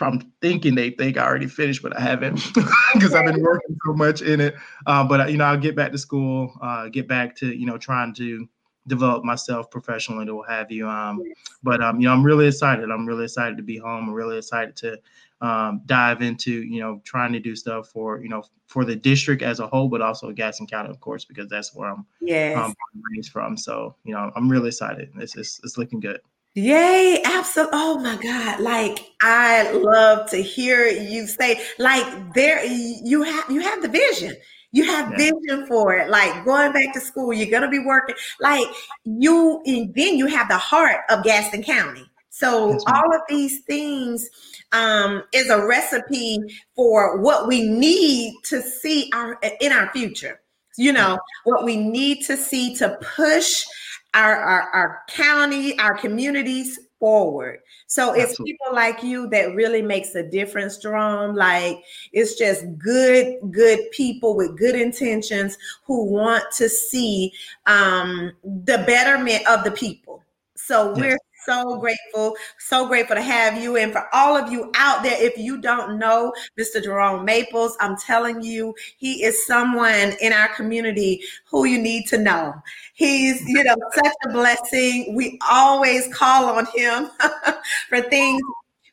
I'm 0.00 0.32
thinking 0.40 0.74
they 0.74 0.90
think 0.90 1.18
I 1.18 1.26
already 1.26 1.46
finished, 1.46 1.82
but 1.82 1.96
I 1.96 2.00
haven't 2.00 2.42
because 2.94 3.14
I've 3.14 3.26
been 3.26 3.42
working 3.42 3.76
so 3.86 3.92
much 3.92 4.22
in 4.22 4.40
it. 4.40 4.54
Uh, 4.86 5.04
but, 5.04 5.30
you 5.30 5.36
know, 5.36 5.44
I'll 5.44 5.58
get 5.58 5.76
back 5.76 5.92
to 5.92 5.98
school, 5.98 6.56
uh, 6.62 6.88
get 6.88 7.06
back 7.06 7.36
to, 7.36 7.54
you 7.54 7.66
know, 7.66 7.76
trying 7.76 8.14
to 8.14 8.48
develop 8.86 9.24
myself 9.24 9.70
professionally 9.70 10.28
or 10.28 10.36
what 10.36 10.48
have 10.48 10.70
you. 10.70 10.88
Um, 10.88 11.22
but, 11.62 11.82
um, 11.82 12.00
you 12.00 12.06
know, 12.06 12.14
I'm 12.14 12.24
really 12.24 12.46
excited. 12.46 12.90
I'm 12.90 13.06
really 13.06 13.24
excited 13.24 13.56
to 13.56 13.62
be 13.62 13.76
home. 13.76 14.08
I'm 14.08 14.14
really 14.14 14.38
excited 14.38 14.76
to, 14.76 14.98
um, 15.40 15.82
dive 15.86 16.22
into 16.22 16.62
you 16.62 16.80
know 16.80 17.00
trying 17.04 17.32
to 17.32 17.40
do 17.40 17.54
stuff 17.54 17.88
for 17.88 18.20
you 18.22 18.28
know 18.28 18.42
for 18.66 18.84
the 18.84 18.96
district 18.96 19.42
as 19.42 19.60
a 19.60 19.66
whole, 19.66 19.88
but 19.88 20.02
also 20.02 20.32
Gadsden 20.32 20.66
County, 20.66 20.90
of 20.90 21.00
course, 21.00 21.24
because 21.24 21.48
that's 21.48 21.74
where 21.74 21.90
I'm 21.90 22.06
yes. 22.20 22.56
um, 22.56 22.74
raised 23.14 23.30
from. 23.30 23.56
So 23.56 23.94
you 24.04 24.14
know 24.14 24.30
I'm 24.34 24.48
really 24.48 24.68
excited. 24.68 25.10
It's 25.16 25.36
it's, 25.36 25.60
it's 25.62 25.78
looking 25.78 26.00
good. 26.00 26.20
Yay, 26.54 27.20
absolutely. 27.22 27.72
Oh 27.74 27.98
my 27.98 28.16
God. 28.16 28.60
Like 28.60 29.10
I 29.20 29.70
love 29.72 30.30
to 30.30 30.38
hear 30.38 30.86
you 30.86 31.26
say 31.26 31.60
like 31.78 32.32
there 32.32 32.64
you 32.64 33.22
have 33.22 33.50
you 33.50 33.60
have 33.60 33.82
the 33.82 33.88
vision. 33.88 34.34
You 34.72 34.84
have 34.84 35.10
yeah. 35.10 35.30
vision 35.30 35.66
for 35.66 35.94
it. 35.96 36.08
Like 36.08 36.46
going 36.46 36.72
back 36.72 36.94
to 36.94 37.00
school, 37.00 37.34
you're 37.34 37.50
gonna 37.50 37.70
be 37.70 37.78
working. 37.78 38.16
Like 38.40 38.66
you 39.04 39.62
and 39.66 39.94
then 39.94 40.16
you 40.16 40.26
have 40.28 40.48
the 40.48 40.56
heart 40.56 41.02
of 41.10 41.24
Gadsden 41.24 41.62
County. 41.62 42.10
So 42.36 42.76
all 42.86 43.14
of 43.14 43.22
these 43.30 43.60
things 43.60 44.28
um, 44.72 45.22
is 45.32 45.48
a 45.48 45.66
recipe 45.66 46.38
for 46.74 47.18
what 47.22 47.48
we 47.48 47.66
need 47.66 48.34
to 48.44 48.60
see 48.60 49.10
our 49.14 49.40
in 49.62 49.72
our 49.72 49.90
future. 49.92 50.42
You 50.76 50.92
know 50.92 51.18
what 51.44 51.64
we 51.64 51.76
need 51.76 52.26
to 52.26 52.36
see 52.36 52.76
to 52.76 52.98
push 53.16 53.64
our, 54.12 54.36
our, 54.36 54.62
our 54.72 55.02
county, 55.08 55.78
our 55.78 55.96
communities 55.96 56.78
forward. 56.98 57.60
So 57.86 58.12
it's 58.12 58.32
Absolutely. 58.32 58.52
people 58.52 58.74
like 58.74 59.02
you 59.02 59.28
that 59.28 59.54
really 59.54 59.80
makes 59.80 60.14
a 60.14 60.22
difference, 60.22 60.76
Jerome. 60.76 61.34
Like 61.34 61.82
it's 62.12 62.34
just 62.34 62.64
good, 62.76 63.38
good 63.50 63.78
people 63.92 64.36
with 64.36 64.58
good 64.58 64.74
intentions 64.74 65.56
who 65.84 66.04
want 66.04 66.44
to 66.56 66.68
see 66.68 67.32
um, 67.64 68.32
the 68.44 68.84
betterment 68.86 69.46
of 69.48 69.64
the 69.64 69.70
people. 69.70 70.22
So 70.54 70.88
Yes. 70.90 70.98
we're 70.98 71.18
so 71.46 71.78
grateful, 71.78 72.36
so 72.58 72.86
grateful 72.86 73.16
to 73.16 73.22
have 73.22 73.62
you. 73.62 73.76
And 73.76 73.92
for 73.92 74.06
all 74.12 74.36
of 74.36 74.52
you 74.52 74.70
out 74.74 75.02
there, 75.02 75.16
if 75.18 75.38
you 75.38 75.60
don't 75.60 75.98
know 75.98 76.34
Mr. 76.58 76.82
Jerome 76.82 77.24
Maples, 77.24 77.76
I'm 77.80 77.96
telling 77.96 78.42
you, 78.42 78.74
he 78.98 79.22
is 79.24 79.46
someone 79.46 80.14
in 80.20 80.32
our 80.32 80.48
community 80.54 81.22
who 81.46 81.64
you 81.64 81.78
need 81.80 82.06
to 82.08 82.18
know. 82.18 82.54
He's, 82.94 83.40
you 83.48 83.62
know, 83.64 83.76
such 83.94 84.14
a 84.24 84.32
blessing. 84.32 85.14
We 85.14 85.38
always 85.48 86.12
call 86.12 86.50
on 86.56 86.66
him 86.74 87.10
for 87.88 88.02
things. 88.02 88.42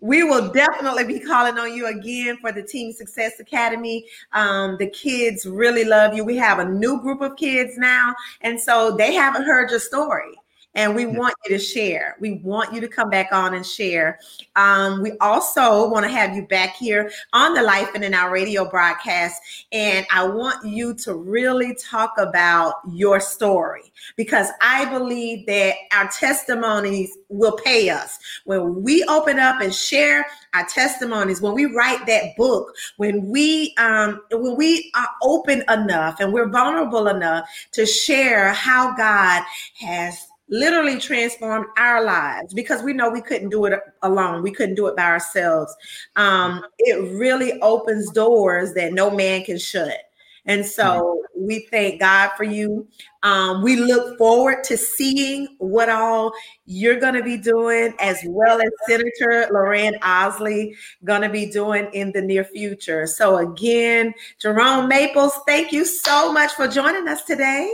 We 0.01 0.21
will 0.21 0.51
definitely 0.51 1.05
be 1.05 1.21
calling 1.21 1.57
on 1.57 1.73
you 1.73 1.87
again 1.87 2.37
for 2.41 2.51
the 2.51 2.61
Teen 2.61 2.91
Success 2.91 3.39
Academy. 3.39 4.05
Um, 4.33 4.75
the 4.77 4.89
kids 4.89 5.45
really 5.45 5.85
love 5.85 6.13
you. 6.13 6.25
We 6.25 6.35
have 6.35 6.59
a 6.59 6.65
new 6.65 7.01
group 7.01 7.21
of 7.21 7.37
kids 7.37 7.77
now, 7.77 8.13
and 8.41 8.59
so 8.59 8.97
they 8.97 9.13
haven't 9.13 9.43
heard 9.43 9.71
your 9.71 9.79
story. 9.79 10.37
And 10.75 10.95
we 10.95 11.05
want 11.05 11.35
you 11.45 11.57
to 11.57 11.63
share. 11.63 12.17
We 12.19 12.41
want 12.43 12.73
you 12.73 12.81
to 12.81 12.87
come 12.87 13.09
back 13.09 13.31
on 13.31 13.53
and 13.53 13.65
share. 13.65 14.19
Um, 14.55 15.01
we 15.01 15.17
also 15.19 15.89
want 15.89 16.05
to 16.05 16.11
have 16.11 16.35
you 16.35 16.47
back 16.47 16.75
here 16.75 17.11
on 17.31 17.53
the 17.53 17.61
Life 17.61 17.93
in 17.95 18.01
the 18.01 18.09
Now 18.09 18.29
radio 18.29 18.69
broadcast. 18.69 19.41
And 19.71 20.05
I 20.11 20.27
want 20.27 20.65
you 20.65 20.93
to 20.95 21.15
really 21.15 21.75
talk 21.75 22.13
about 22.17 22.75
your 22.91 23.19
story 23.19 23.91
because 24.15 24.47
I 24.61 24.85
believe 24.85 25.45
that 25.45 25.75
our 25.91 26.07
testimonies 26.07 27.17
will 27.29 27.57
pay 27.57 27.89
us. 27.89 28.17
When 28.45 28.83
we 28.83 29.03
open 29.05 29.39
up 29.39 29.61
and 29.61 29.73
share 29.73 30.25
our 30.53 30.65
testimonies, 30.65 31.41
when 31.41 31.53
we 31.53 31.65
write 31.65 32.05
that 32.07 32.35
book, 32.37 32.73
when 32.97 33.27
we 33.27 33.73
um, 33.77 34.21
when 34.31 34.55
we 34.55 34.91
are 34.95 35.09
open 35.21 35.63
enough 35.69 36.19
and 36.19 36.33
we're 36.33 36.49
vulnerable 36.49 37.07
enough 37.07 37.47
to 37.73 37.85
share 37.85 38.53
how 38.53 38.95
God 38.95 39.43
has 39.79 40.27
literally 40.53 40.99
transformed 40.99 41.65
our 41.77 42.03
lives 42.03 42.53
because 42.53 42.83
we 42.83 42.93
know 42.93 43.09
we 43.09 43.21
couldn't 43.21 43.49
do 43.49 43.65
it 43.65 43.79
alone. 44.03 44.43
We 44.43 44.51
couldn't 44.51 44.75
do 44.75 44.85
it 44.87 44.95
by 44.95 45.05
ourselves. 45.05 45.75
Um, 46.15 46.63
it 46.77 47.17
really 47.17 47.59
opens 47.61 48.11
doors 48.11 48.73
that 48.75 48.93
no 48.93 49.09
man 49.09 49.43
can 49.43 49.57
shut. 49.57 49.97
And 50.45 50.65
so 50.65 51.21
we 51.35 51.67
thank 51.71 52.01
God 52.01 52.31
for 52.35 52.43
you. 52.43 52.85
Um, 53.23 53.63
we 53.63 53.77
look 53.77 54.17
forward 54.17 54.63
to 54.65 54.77
seeing 54.77 55.55
what 55.57 55.89
all 55.89 56.33
you're 56.65 56.99
going 56.99 57.13
to 57.13 57.23
be 57.23 57.37
doing, 57.37 57.93
as 57.99 58.19
well 58.27 58.61
as 58.61 58.69
Senator 58.87 59.47
Loranne 59.51 59.97
Ausley 60.01 60.75
going 61.05 61.21
to 61.21 61.29
be 61.29 61.49
doing 61.49 61.87
in 61.93 62.11
the 62.11 62.21
near 62.21 62.43
future. 62.43 63.07
So 63.07 63.37
again, 63.37 64.13
Jerome 64.39 64.89
Maples, 64.89 65.39
thank 65.47 65.71
you 65.71 65.85
so 65.85 66.31
much 66.31 66.51
for 66.51 66.67
joining 66.67 67.07
us 67.07 67.23
today. 67.23 67.71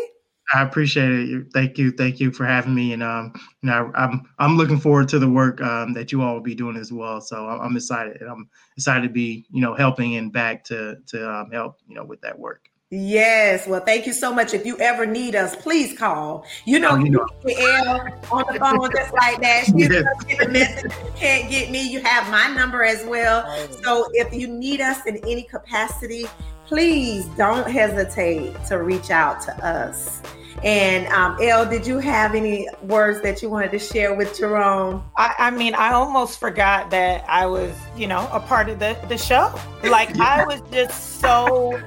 I 0.54 0.64
appreciate 0.64 1.12
it. 1.12 1.48
Thank 1.54 1.78
you, 1.78 1.92
thank 1.92 2.20
you 2.20 2.32
for 2.32 2.46
having 2.46 2.74
me. 2.74 2.94
And 2.94 3.04
um, 3.04 3.34
you 3.62 3.70
know, 3.70 3.92
I'm 3.96 4.28
I'm 4.40 4.58
looking 4.58 4.80
forward 4.80 5.08
to 5.10 5.20
the 5.20 5.30
work 5.30 5.62
um, 5.62 5.94
that 5.94 6.12
you 6.12 6.22
all 6.22 6.34
will 6.34 6.42
be 6.42 6.56
doing 6.56 6.76
as 6.78 6.92
well. 6.92 7.22
So 7.22 7.48
I'm, 7.48 7.62
I'm 7.62 7.76
excited. 7.76 8.22
I'm 8.22 8.50
excited 8.76 9.04
to 9.04 9.14
be 9.14 9.46
you 9.52 9.62
know 9.62 9.76
helping 9.76 10.16
and 10.16 10.32
back 10.34 10.64
to 10.66 10.98
to 11.08 11.32
um, 11.32 11.52
help 11.52 11.78
you 11.88 11.96
know 11.96 12.04
with 12.04 12.22
that 12.22 12.38
work. 12.38 12.70
Yes, 12.92 13.68
well, 13.68 13.82
thank 13.82 14.08
you 14.08 14.14
so 14.14 14.34
much. 14.34 14.56
If 14.56 14.66
you 14.66 14.76
ever 14.80 15.06
need 15.06 15.36
us, 15.36 15.56
please 15.56 15.96
call. 15.96 16.44
You 16.66 16.80
know, 16.80 16.94
Oh, 16.94 16.96
you 16.96 17.06
you 17.06 17.12
know. 17.12 17.28
Elle 17.46 18.00
on 18.32 18.46
the 18.52 18.60
phone 18.60 18.90
just 18.96 19.14
like 19.14 19.40
that. 19.42 19.66
She's 19.68 19.90
Yes. 19.92 20.04
get 20.28 20.48
a 20.48 20.50
message. 20.50 20.92
You 21.06 21.12
can't 21.16 21.52
get 21.52 21.70
me. 21.70 21.88
You 21.88 22.02
have 22.02 22.32
my 22.32 22.48
number 22.56 22.84
as 22.84 23.06
well. 23.06 23.48
So 23.84 24.08
if 24.14 24.34
you 24.34 24.48
need 24.48 24.82
us 24.82 25.06
in 25.06 25.18
any 25.18 25.44
capacity, 25.44 26.26
please 26.66 27.26
don't 27.38 27.70
hesitate 27.70 28.56
to 28.66 28.82
reach 28.82 29.12
out 29.12 29.42
to 29.42 29.66
us. 29.66 30.24
And 30.64 31.08
um, 31.08 31.38
Elle, 31.42 31.70
did 31.70 31.88
you 31.88 32.00
have 32.00 32.36
any 32.36 32.68
words 32.82 33.22
that 33.22 33.42
you 33.42 33.50
wanted 33.50 33.72
to 33.72 33.80
share 33.80 34.14
with 34.14 34.38
Jerome? 34.38 35.04
I, 35.18 35.34
I 35.40 35.52
mean, 35.52 35.74
I 35.74 35.94
almost 35.94 36.40
forgot 36.40 36.90
that 36.92 37.24
I 37.28 37.46
was, 37.46 37.74
you 37.96 38.08
know, 38.08 38.28
a 38.32 38.40
part 38.40 38.70
of 38.70 38.80
the, 38.80 38.98
the 39.08 39.18
show. 39.18 39.54
Like 39.84 40.18
I 40.20 40.46
was 40.48 40.62
just 40.72 41.20
so 41.22 41.82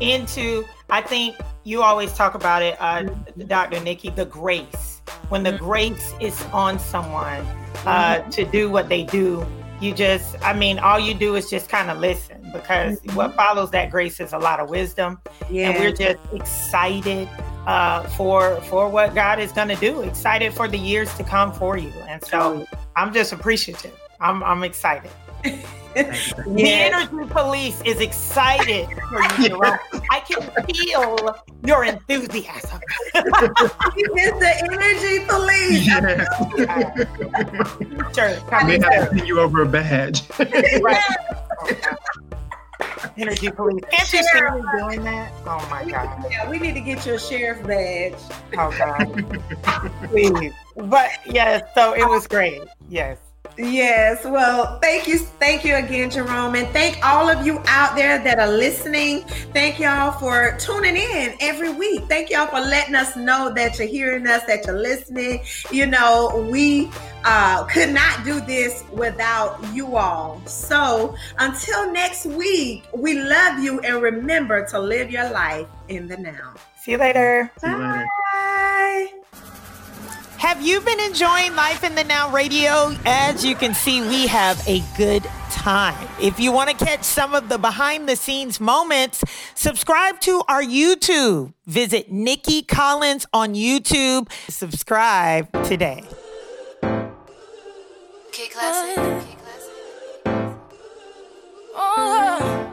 into, 0.00 0.64
I 0.88 1.02
think 1.02 1.36
you 1.64 1.82
always 1.82 2.12
talk 2.14 2.34
about 2.34 2.62
it, 2.62 2.76
uh, 2.80 3.02
Dr. 3.46 3.80
Nikki, 3.80 4.10
the 4.10 4.24
grace. 4.24 5.02
When 5.28 5.42
the 5.42 5.52
grace 5.52 6.14
is 6.20 6.40
on 6.52 6.78
someone 6.78 7.46
uh, 7.86 8.20
to 8.30 8.44
do 8.44 8.70
what 8.70 8.88
they 8.88 9.04
do, 9.04 9.46
you 9.80 9.94
just, 9.94 10.36
I 10.42 10.52
mean, 10.52 10.78
all 10.78 10.98
you 10.98 11.14
do 11.14 11.36
is 11.36 11.48
just 11.48 11.68
kind 11.68 11.90
of 11.90 11.98
listen 11.98 12.39
because 12.52 13.00
Mhm. 13.00 13.14
what 13.14 13.34
follows 13.34 13.70
that 13.72 13.90
grace 13.90 14.20
is 14.20 14.32
a 14.32 14.38
lot 14.38 14.60
of 14.60 14.68
wisdom. 14.70 15.18
Yeah, 15.50 15.70
and 15.70 15.78
we're 15.80 15.92
just 15.92 16.18
excited 16.32 17.28
uh, 17.66 18.02
for 18.10 18.56
for 18.62 18.88
what 18.88 19.14
God 19.14 19.38
is 19.38 19.52
going 19.52 19.68
to 19.68 19.76
do. 19.76 20.00
Excited 20.02 20.52
for 20.54 20.66
the 20.68 20.78
years 20.78 21.12
to 21.18 21.22
come 21.24 21.52
for 21.52 21.76
you, 21.76 21.92
and 22.08 22.24
so 22.24 22.66
I'm 22.96 23.12
just 23.12 23.32
appreciative. 23.32 23.92
I'm 24.20 24.42
I'm 24.42 24.64
excited. 24.64 25.10
The 25.92 26.06
Yes. 26.54 26.92
energy 26.94 27.28
police 27.32 27.80
is 27.84 27.98
excited 28.00 28.86
for 29.08 29.20
you, 29.42 29.48
Jerome. 29.48 29.76
I 30.12 30.20
can 30.20 30.40
feel 30.72 31.34
your 31.66 31.84
enthusiasm. 31.84 32.80
He 33.12 34.02
is 34.22 34.32
the 34.38 34.52
energy 34.70 35.26
police. 35.26 35.86
Yeah. 35.88 36.24
Sure, 38.14 38.38
I 38.52 38.62
may 38.64 38.78
have 38.78 39.10
to 39.10 39.16
send 39.16 39.26
you 39.26 39.40
over 39.40 39.62
a 39.62 39.66
badge. 39.66 40.22
Right. 40.80 41.02
Energy 43.16 43.50
police. 43.50 43.82
Can't 43.90 44.12
you 44.12 44.22
see 44.22 44.40
me 44.40 44.62
doing 44.78 45.04
that? 45.04 45.32
Oh 45.46 45.66
my 45.70 45.84
god. 45.90 46.24
Yeah, 46.30 46.48
we 46.48 46.58
need 46.58 46.74
to 46.74 46.80
get 46.80 47.04
you 47.06 47.14
a 47.14 47.18
sheriff's 47.18 47.66
badge. 47.66 48.14
Oh 48.56 48.74
god. 48.76 50.08
Please. 50.08 50.52
But 50.76 51.10
yes, 51.26 51.62
so 51.74 51.94
it 51.94 52.08
was 52.08 52.26
great. 52.26 52.62
Yes. 52.88 53.18
Yes, 53.58 54.24
well, 54.24 54.78
thank 54.80 55.06
you, 55.06 55.18
thank 55.18 55.64
you 55.64 55.74
again, 55.74 56.10
Jerome, 56.10 56.54
and 56.54 56.66
thank 56.68 57.04
all 57.04 57.28
of 57.28 57.46
you 57.46 57.60
out 57.66 57.94
there 57.94 58.22
that 58.22 58.38
are 58.38 58.50
listening. 58.50 59.22
Thank 59.52 59.78
y'all 59.78 60.12
for 60.12 60.56
tuning 60.58 60.96
in 60.96 61.34
every 61.40 61.70
week. 61.70 62.02
Thank 62.08 62.30
y'all 62.30 62.46
for 62.46 62.60
letting 62.60 62.94
us 62.94 63.16
know 63.16 63.52
that 63.54 63.78
you're 63.78 63.88
hearing 63.88 64.26
us, 64.26 64.44
that 64.44 64.66
you're 64.66 64.78
listening. 64.78 65.42
You 65.70 65.86
know, 65.86 66.48
we 66.50 66.90
uh, 67.24 67.64
could 67.64 67.90
not 67.90 68.24
do 68.24 68.40
this 68.40 68.84
without 68.92 69.62
you 69.74 69.96
all. 69.96 70.40
So 70.46 71.14
until 71.38 71.92
next 71.92 72.26
week, 72.26 72.84
we 72.94 73.20
love 73.20 73.58
you 73.58 73.80
and 73.80 74.00
remember 74.00 74.66
to 74.68 74.80
live 74.80 75.10
your 75.10 75.30
life 75.30 75.66
in 75.88 76.08
the 76.08 76.16
now. 76.16 76.54
See 76.80 76.92
you 76.92 76.98
later. 76.98 77.50
See 77.58 77.68
you 77.68 77.76
later. 77.76 78.06
Bye. 80.40 80.46
Have 80.48 80.62
you 80.62 80.80
been 80.80 81.00
enjoying 81.00 81.54
Life 81.54 81.84
in 81.84 81.94
the 81.94 82.04
Now 82.04 82.30
radio? 82.30 82.96
As 83.04 83.44
you 83.44 83.54
can 83.54 83.74
see, 83.74 84.00
we 84.00 84.26
have 84.26 84.66
a 84.66 84.82
good 84.96 85.22
time. 85.50 86.08
If 86.20 86.40
you 86.40 86.52
want 86.52 86.70
to 86.70 86.76
catch 86.84 87.04
some 87.04 87.34
of 87.34 87.48
the 87.48 87.58
behind 87.58 88.08
the 88.08 88.16
scenes 88.16 88.60
moments, 88.60 89.22
subscribe 89.54 90.20
to 90.20 90.42
our 90.48 90.62
YouTube. 90.62 91.52
Visit 91.66 92.10
Nikki 92.10 92.62
Collins 92.62 93.26
on 93.32 93.54
YouTube. 93.54 94.30
Subscribe 94.48 95.52
today. 95.64 96.04
K 98.32 98.48
classic. 98.48 98.96
K 98.96 99.36
classic. 99.36 100.56
Oh, 101.74 102.69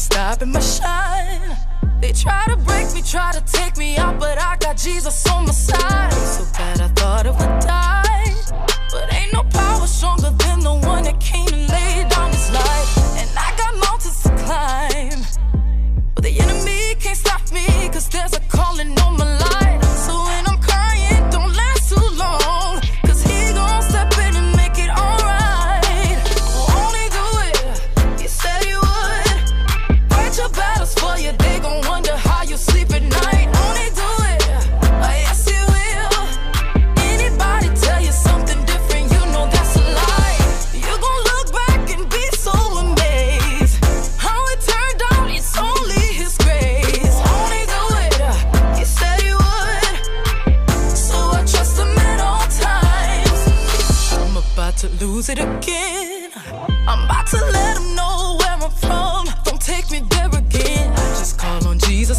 stopping 0.00 0.52
my 0.52 0.60
shine. 0.60 1.56
They 2.00 2.12
try 2.12 2.46
to 2.48 2.56
break 2.56 2.92
me, 2.94 3.02
try 3.02 3.32
to 3.32 3.42
take 3.42 3.76
me 3.76 3.96
out, 3.98 4.18
but 4.18 4.38
I 4.38 4.56
got 4.56 4.76
Jesus 4.76 5.26
on 5.28 5.39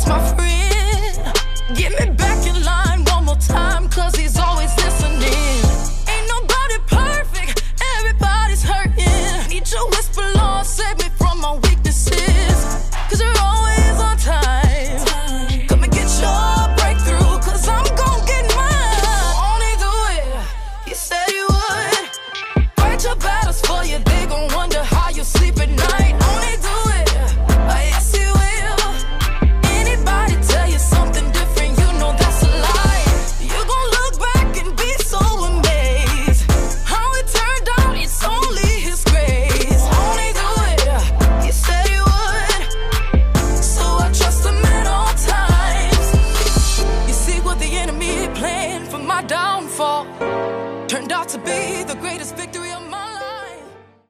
my 0.07 0.19
friend. 0.35 1.77
Get 1.77 1.91
me 1.99 2.15
back 2.15 2.31